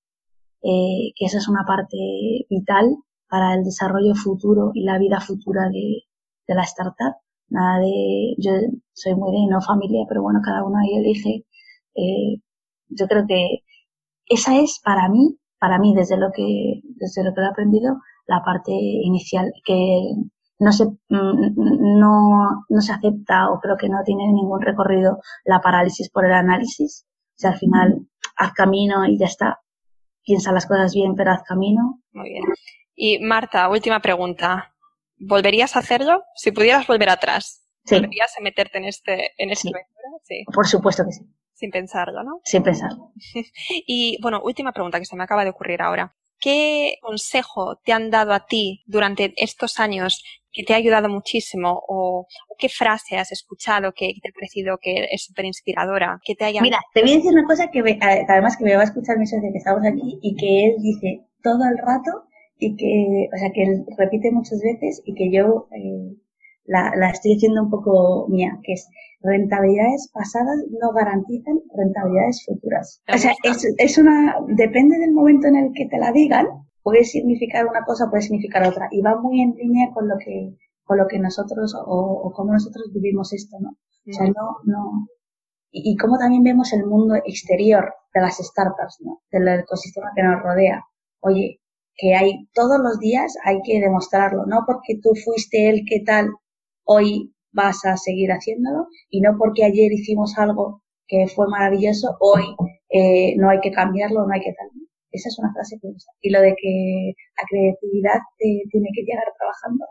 eh, 0.66 1.12
que 1.16 1.26
esa 1.26 1.38
es 1.38 1.48
una 1.48 1.64
parte 1.66 1.96
vital 2.50 2.96
para 3.28 3.54
el 3.54 3.64
desarrollo 3.64 4.14
futuro 4.14 4.72
y 4.74 4.84
la 4.84 4.98
vida 4.98 5.20
futura 5.20 5.68
de, 5.70 6.04
de 6.48 6.54
la 6.54 6.62
startup 6.64 7.16
nada 7.48 7.78
de, 7.80 8.34
yo 8.38 8.52
soy 8.92 9.14
muy 9.14 9.32
de 9.32 9.46
no 9.50 9.60
familia, 9.60 10.04
pero 10.08 10.22
bueno, 10.22 10.40
cada 10.44 10.64
uno 10.64 10.78
ahí 10.78 10.96
elige. 10.96 11.44
Eh, 11.94 12.40
yo 12.88 13.06
creo 13.08 13.26
que 13.26 13.62
esa 14.28 14.56
es 14.58 14.80
para 14.84 15.08
mí, 15.08 15.38
para 15.58 15.78
mí 15.78 15.94
desde 15.94 16.16
lo 16.16 16.30
que, 16.32 16.82
desde 16.96 17.24
lo 17.24 17.34
que 17.34 17.40
he 17.42 17.46
aprendido, 17.46 17.98
la 18.26 18.42
parte 18.44 18.72
inicial 18.72 19.52
que 19.64 20.02
no 20.58 20.72
se, 20.72 20.86
mm, 20.86 21.98
no, 21.98 22.64
no 22.68 22.80
se 22.80 22.92
acepta 22.92 23.50
o 23.50 23.60
creo 23.60 23.76
que 23.76 23.88
no 23.88 23.98
tiene 24.04 24.26
ningún 24.32 24.60
recorrido 24.62 25.18
la 25.44 25.60
parálisis 25.60 26.10
por 26.10 26.24
el 26.26 26.32
análisis. 26.32 27.06
O 27.36 27.38
sea, 27.38 27.50
al 27.52 27.58
final 27.58 28.08
haz 28.36 28.52
camino 28.52 29.06
y 29.06 29.18
ya 29.18 29.26
está. 29.26 29.60
Piensa 30.26 30.52
las 30.52 30.66
cosas 30.66 30.92
bien, 30.92 31.14
pero 31.14 31.30
haz 31.30 31.44
camino. 31.44 32.02
Muy 32.12 32.30
bien. 32.30 32.44
Y 32.96 33.20
Marta, 33.20 33.68
última 33.68 34.00
pregunta. 34.00 34.74
¿Volverías 35.18 35.76
a 35.76 35.78
hacerlo? 35.78 36.24
Si 36.34 36.50
pudieras 36.50 36.86
volver 36.86 37.08
atrás, 37.08 37.64
¿volverías 37.88 38.36
a 38.36 38.42
meterte 38.42 38.78
en 38.78 38.84
este, 38.84 39.30
en 39.38 39.50
esta 39.50 39.68
aventura? 39.68 40.08
Sí. 40.24 40.44
Por 40.52 40.66
supuesto 40.66 41.04
que 41.04 41.12
sí. 41.12 41.22
Sin 41.54 41.70
pensarlo, 41.70 42.22
¿no? 42.24 42.40
Sin 42.44 42.62
pensarlo. 42.62 43.12
y 43.86 44.18
bueno, 44.20 44.42
última 44.42 44.72
pregunta 44.72 44.98
que 44.98 45.06
se 45.06 45.16
me 45.16 45.22
acaba 45.22 45.44
de 45.44 45.50
ocurrir 45.50 45.80
ahora. 45.80 46.14
¿Qué 46.46 46.98
consejo 47.02 47.80
te 47.84 47.92
han 47.92 48.08
dado 48.08 48.32
a 48.32 48.46
ti 48.46 48.84
durante 48.86 49.34
estos 49.36 49.80
años 49.80 50.22
que 50.52 50.62
te 50.62 50.74
ha 50.74 50.76
ayudado 50.76 51.08
muchísimo? 51.08 51.82
¿O, 51.88 52.28
qué 52.56 52.68
frase 52.68 53.16
has 53.16 53.32
escuchado 53.32 53.92
que, 53.92 54.12
te 54.22 54.28
ha 54.28 54.32
parecido 54.32 54.78
que 54.80 55.08
es 55.10 55.24
súper 55.24 55.44
inspiradora? 55.44 56.20
Mira, 56.62 56.78
te 56.94 57.02
voy 57.02 57.14
a 57.14 57.16
decir 57.16 57.32
una 57.32 57.42
cosa 57.46 57.68
que 57.72 57.80
además 58.00 58.56
que 58.56 58.62
me 58.62 58.76
va 58.76 58.82
a 58.82 58.84
escuchar 58.84 59.18
mi 59.18 59.26
socio 59.26 59.50
que 59.50 59.58
estamos 59.58 59.84
aquí 59.84 60.20
y 60.22 60.36
que 60.36 60.66
él 60.66 60.76
dice 60.78 61.26
todo 61.42 61.64
el 61.68 61.78
rato 61.78 62.28
y 62.60 62.76
que, 62.76 63.28
o 63.34 63.38
sea, 63.38 63.50
que 63.50 63.64
él 63.64 63.84
repite 63.98 64.30
muchas 64.30 64.60
veces 64.62 65.02
y 65.04 65.14
que 65.14 65.32
yo 65.32 65.66
eh, 65.72 66.14
la, 66.64 66.92
la 66.94 67.10
estoy 67.10 67.34
haciendo 67.34 67.64
un 67.64 67.70
poco 67.70 68.28
mía, 68.28 68.60
que 68.62 68.74
es 68.74 68.88
rentabilidades 69.20 70.10
pasadas 70.12 70.56
no 70.80 70.92
garantizan 70.92 71.60
rentabilidades 71.74 72.44
futuras. 72.46 73.02
O 73.12 73.18
sea, 73.18 73.32
es, 73.42 73.66
es 73.76 73.98
una, 73.98 74.36
depende 74.48 74.98
del 74.98 75.12
momento 75.12 75.48
en 75.48 75.56
el 75.56 75.72
que 75.74 75.86
te 75.86 75.98
la 75.98 76.12
digan, 76.12 76.46
puede 76.82 77.04
significar 77.04 77.66
una 77.66 77.84
cosa, 77.84 78.08
puede 78.10 78.22
significar 78.22 78.66
otra, 78.66 78.88
y 78.90 79.00
va 79.00 79.20
muy 79.20 79.42
en 79.42 79.54
línea 79.56 79.90
con 79.92 80.08
lo 80.08 80.16
que, 80.18 80.54
con 80.84 80.98
lo 80.98 81.06
que 81.08 81.18
nosotros, 81.18 81.74
o, 81.74 82.22
o 82.24 82.32
cómo 82.32 82.52
nosotros 82.52 82.90
vivimos 82.92 83.32
esto, 83.32 83.56
¿no? 83.60 83.70
O 83.70 84.12
sea, 84.12 84.26
no, 84.26 84.58
no, 84.64 85.08
y, 85.72 85.92
y 85.92 85.96
cómo 85.96 86.16
también 86.16 86.44
vemos 86.44 86.72
el 86.72 86.86
mundo 86.86 87.16
exterior 87.16 87.92
de 88.14 88.20
las 88.20 88.36
startups, 88.36 88.98
¿no? 89.00 89.20
Del 89.30 89.48
ecosistema 89.60 90.12
que 90.14 90.22
nos 90.22 90.42
rodea. 90.42 90.84
Oye, 91.20 91.60
que 91.96 92.14
hay 92.14 92.46
todos 92.54 92.78
los 92.78 92.98
días 92.98 93.34
hay 93.44 93.60
que 93.64 93.80
demostrarlo, 93.80 94.44
no 94.46 94.64
porque 94.66 94.98
tú 95.02 95.10
fuiste 95.24 95.68
el 95.68 95.84
que 95.88 96.00
tal, 96.04 96.30
hoy 96.84 97.34
vas 97.56 97.84
a 97.84 97.96
seguir 97.96 98.30
haciéndolo 98.30 98.86
y 99.10 99.20
no 99.20 99.36
porque 99.38 99.64
ayer 99.64 99.90
hicimos 99.92 100.36
algo 100.38 100.82
que 101.08 101.26
fue 101.26 101.46
maravilloso, 101.48 102.16
hoy 102.20 102.44
eh, 102.90 103.34
no 103.36 103.48
hay 103.50 103.60
que 103.60 103.70
cambiarlo, 103.72 104.26
no 104.26 104.32
hay 104.32 104.40
que 104.40 104.52
tal. 104.52 104.68
Esa 105.10 105.28
es 105.28 105.38
una 105.38 105.52
frase 105.52 105.78
que 105.80 105.88
usa. 105.88 106.12
Y 106.20 106.30
lo 106.30 106.40
de 106.42 106.54
que 106.60 107.14
la 107.38 107.44
creatividad 107.48 108.20
tiene 108.38 108.88
que 108.94 109.02
llegar 109.02 109.24
trabajando, 109.38 109.86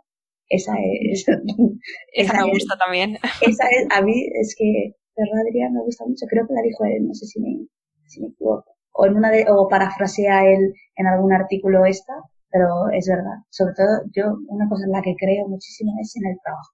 esa 0.49 0.73
es... 1.01 1.25
esa, 2.13 2.45
me 2.45 2.51
gusta 2.51 2.77
también. 2.77 3.17
Esa 3.41 3.65
es, 3.69 3.87
a 3.89 4.01
mí 4.01 4.27
es 4.39 4.55
que, 4.57 4.93
verdad, 5.15 5.47
Adrián, 5.47 5.73
me 5.73 5.81
gusta 5.83 6.05
mucho. 6.05 6.25
Creo 6.29 6.45
que 6.47 6.53
la 6.53 6.61
dijo 6.61 6.83
él, 6.85 7.07
no 7.07 7.13
sé 7.13 7.25
si 7.25 7.39
me, 7.39 7.65
si 8.05 8.21
me 8.21 8.27
equivoco 8.27 8.75
o 8.95 9.05
en 9.05 9.15
una 9.15 9.29
de, 9.29 9.45
o 9.49 9.67
parafrasea 9.67 10.45
él 10.45 10.73
en 10.95 11.07
algún 11.07 11.33
artículo 11.33 11.85
esta, 11.85 12.13
pero 12.49 12.89
es 12.93 13.07
verdad. 13.07 13.43
Sobre 13.49 13.73
todo, 13.75 14.03
yo, 14.15 14.37
una 14.47 14.67
cosa 14.69 14.85
en 14.85 14.91
la 14.91 15.01
que 15.01 15.15
creo 15.19 15.47
muchísimo 15.47 15.91
es 16.01 16.15
en 16.15 16.31
el 16.31 16.37
trabajo. 16.41 16.71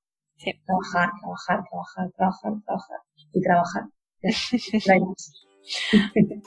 Trabajar, 0.65 1.11
trabajar, 1.21 1.63
trabajar, 1.69 2.11
trabajar, 2.15 2.53
trabajar 2.65 2.99
y 3.33 3.41
trabajar. 3.41 3.83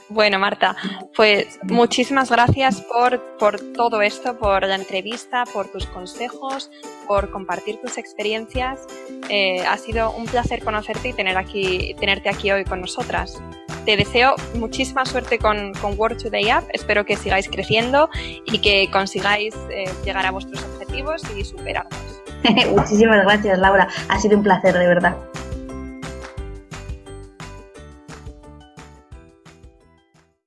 Bueno, 0.09 0.38
Marta, 0.38 0.76
pues 1.16 1.61
muchísimas 1.62 2.30
gracias 2.30 2.80
por, 2.80 3.20
por 3.38 3.61
todo 3.72 4.02
esto, 4.02 4.37
por 4.37 4.66
la 4.66 4.74
entrevista, 4.74 5.44
por 5.52 5.68
tus 5.68 5.87
consejos, 5.87 6.70
por 7.07 7.30
compartir 7.30 7.80
tus 7.80 7.96
experiencias. 7.96 8.87
Eh, 9.30 9.64
ha 9.64 9.78
sido 9.78 10.11
un 10.11 10.26
placer 10.26 10.64
conocerte 10.64 11.11
y 11.11 11.12
tener 11.12 11.37
aquí, 11.37 11.94
tenerte 12.00 12.28
aquí 12.28 12.50
hoy 12.50 12.64
con 12.64 12.80
nosotras. 12.80 13.40
Te 13.85 13.96
deseo 13.96 14.35
muchísima 14.57 15.04
suerte 15.04 15.38
con, 15.38 15.72
con 15.74 15.98
World 15.98 16.20
Today 16.20 16.50
App. 16.50 16.64
Espero 16.72 17.04
que 17.04 17.16
sigáis 17.16 17.48
creciendo 17.48 18.09
y 18.46 18.59
que 18.59 18.90
consigáis 18.90 19.54
eh, 19.70 19.85
llegar 20.04 20.26
a 20.26 20.33
vuestros 20.33 20.62
objetivos 20.64 21.22
y 21.37 21.44
superarlos. 21.44 22.23
Muchísimas 22.70 23.24
gracias, 23.24 23.59
Laura. 23.59 23.88
Ha 24.09 24.18
sido 24.18 24.37
un 24.37 24.42
placer, 24.42 24.76
de 24.76 24.87
verdad. 24.87 25.16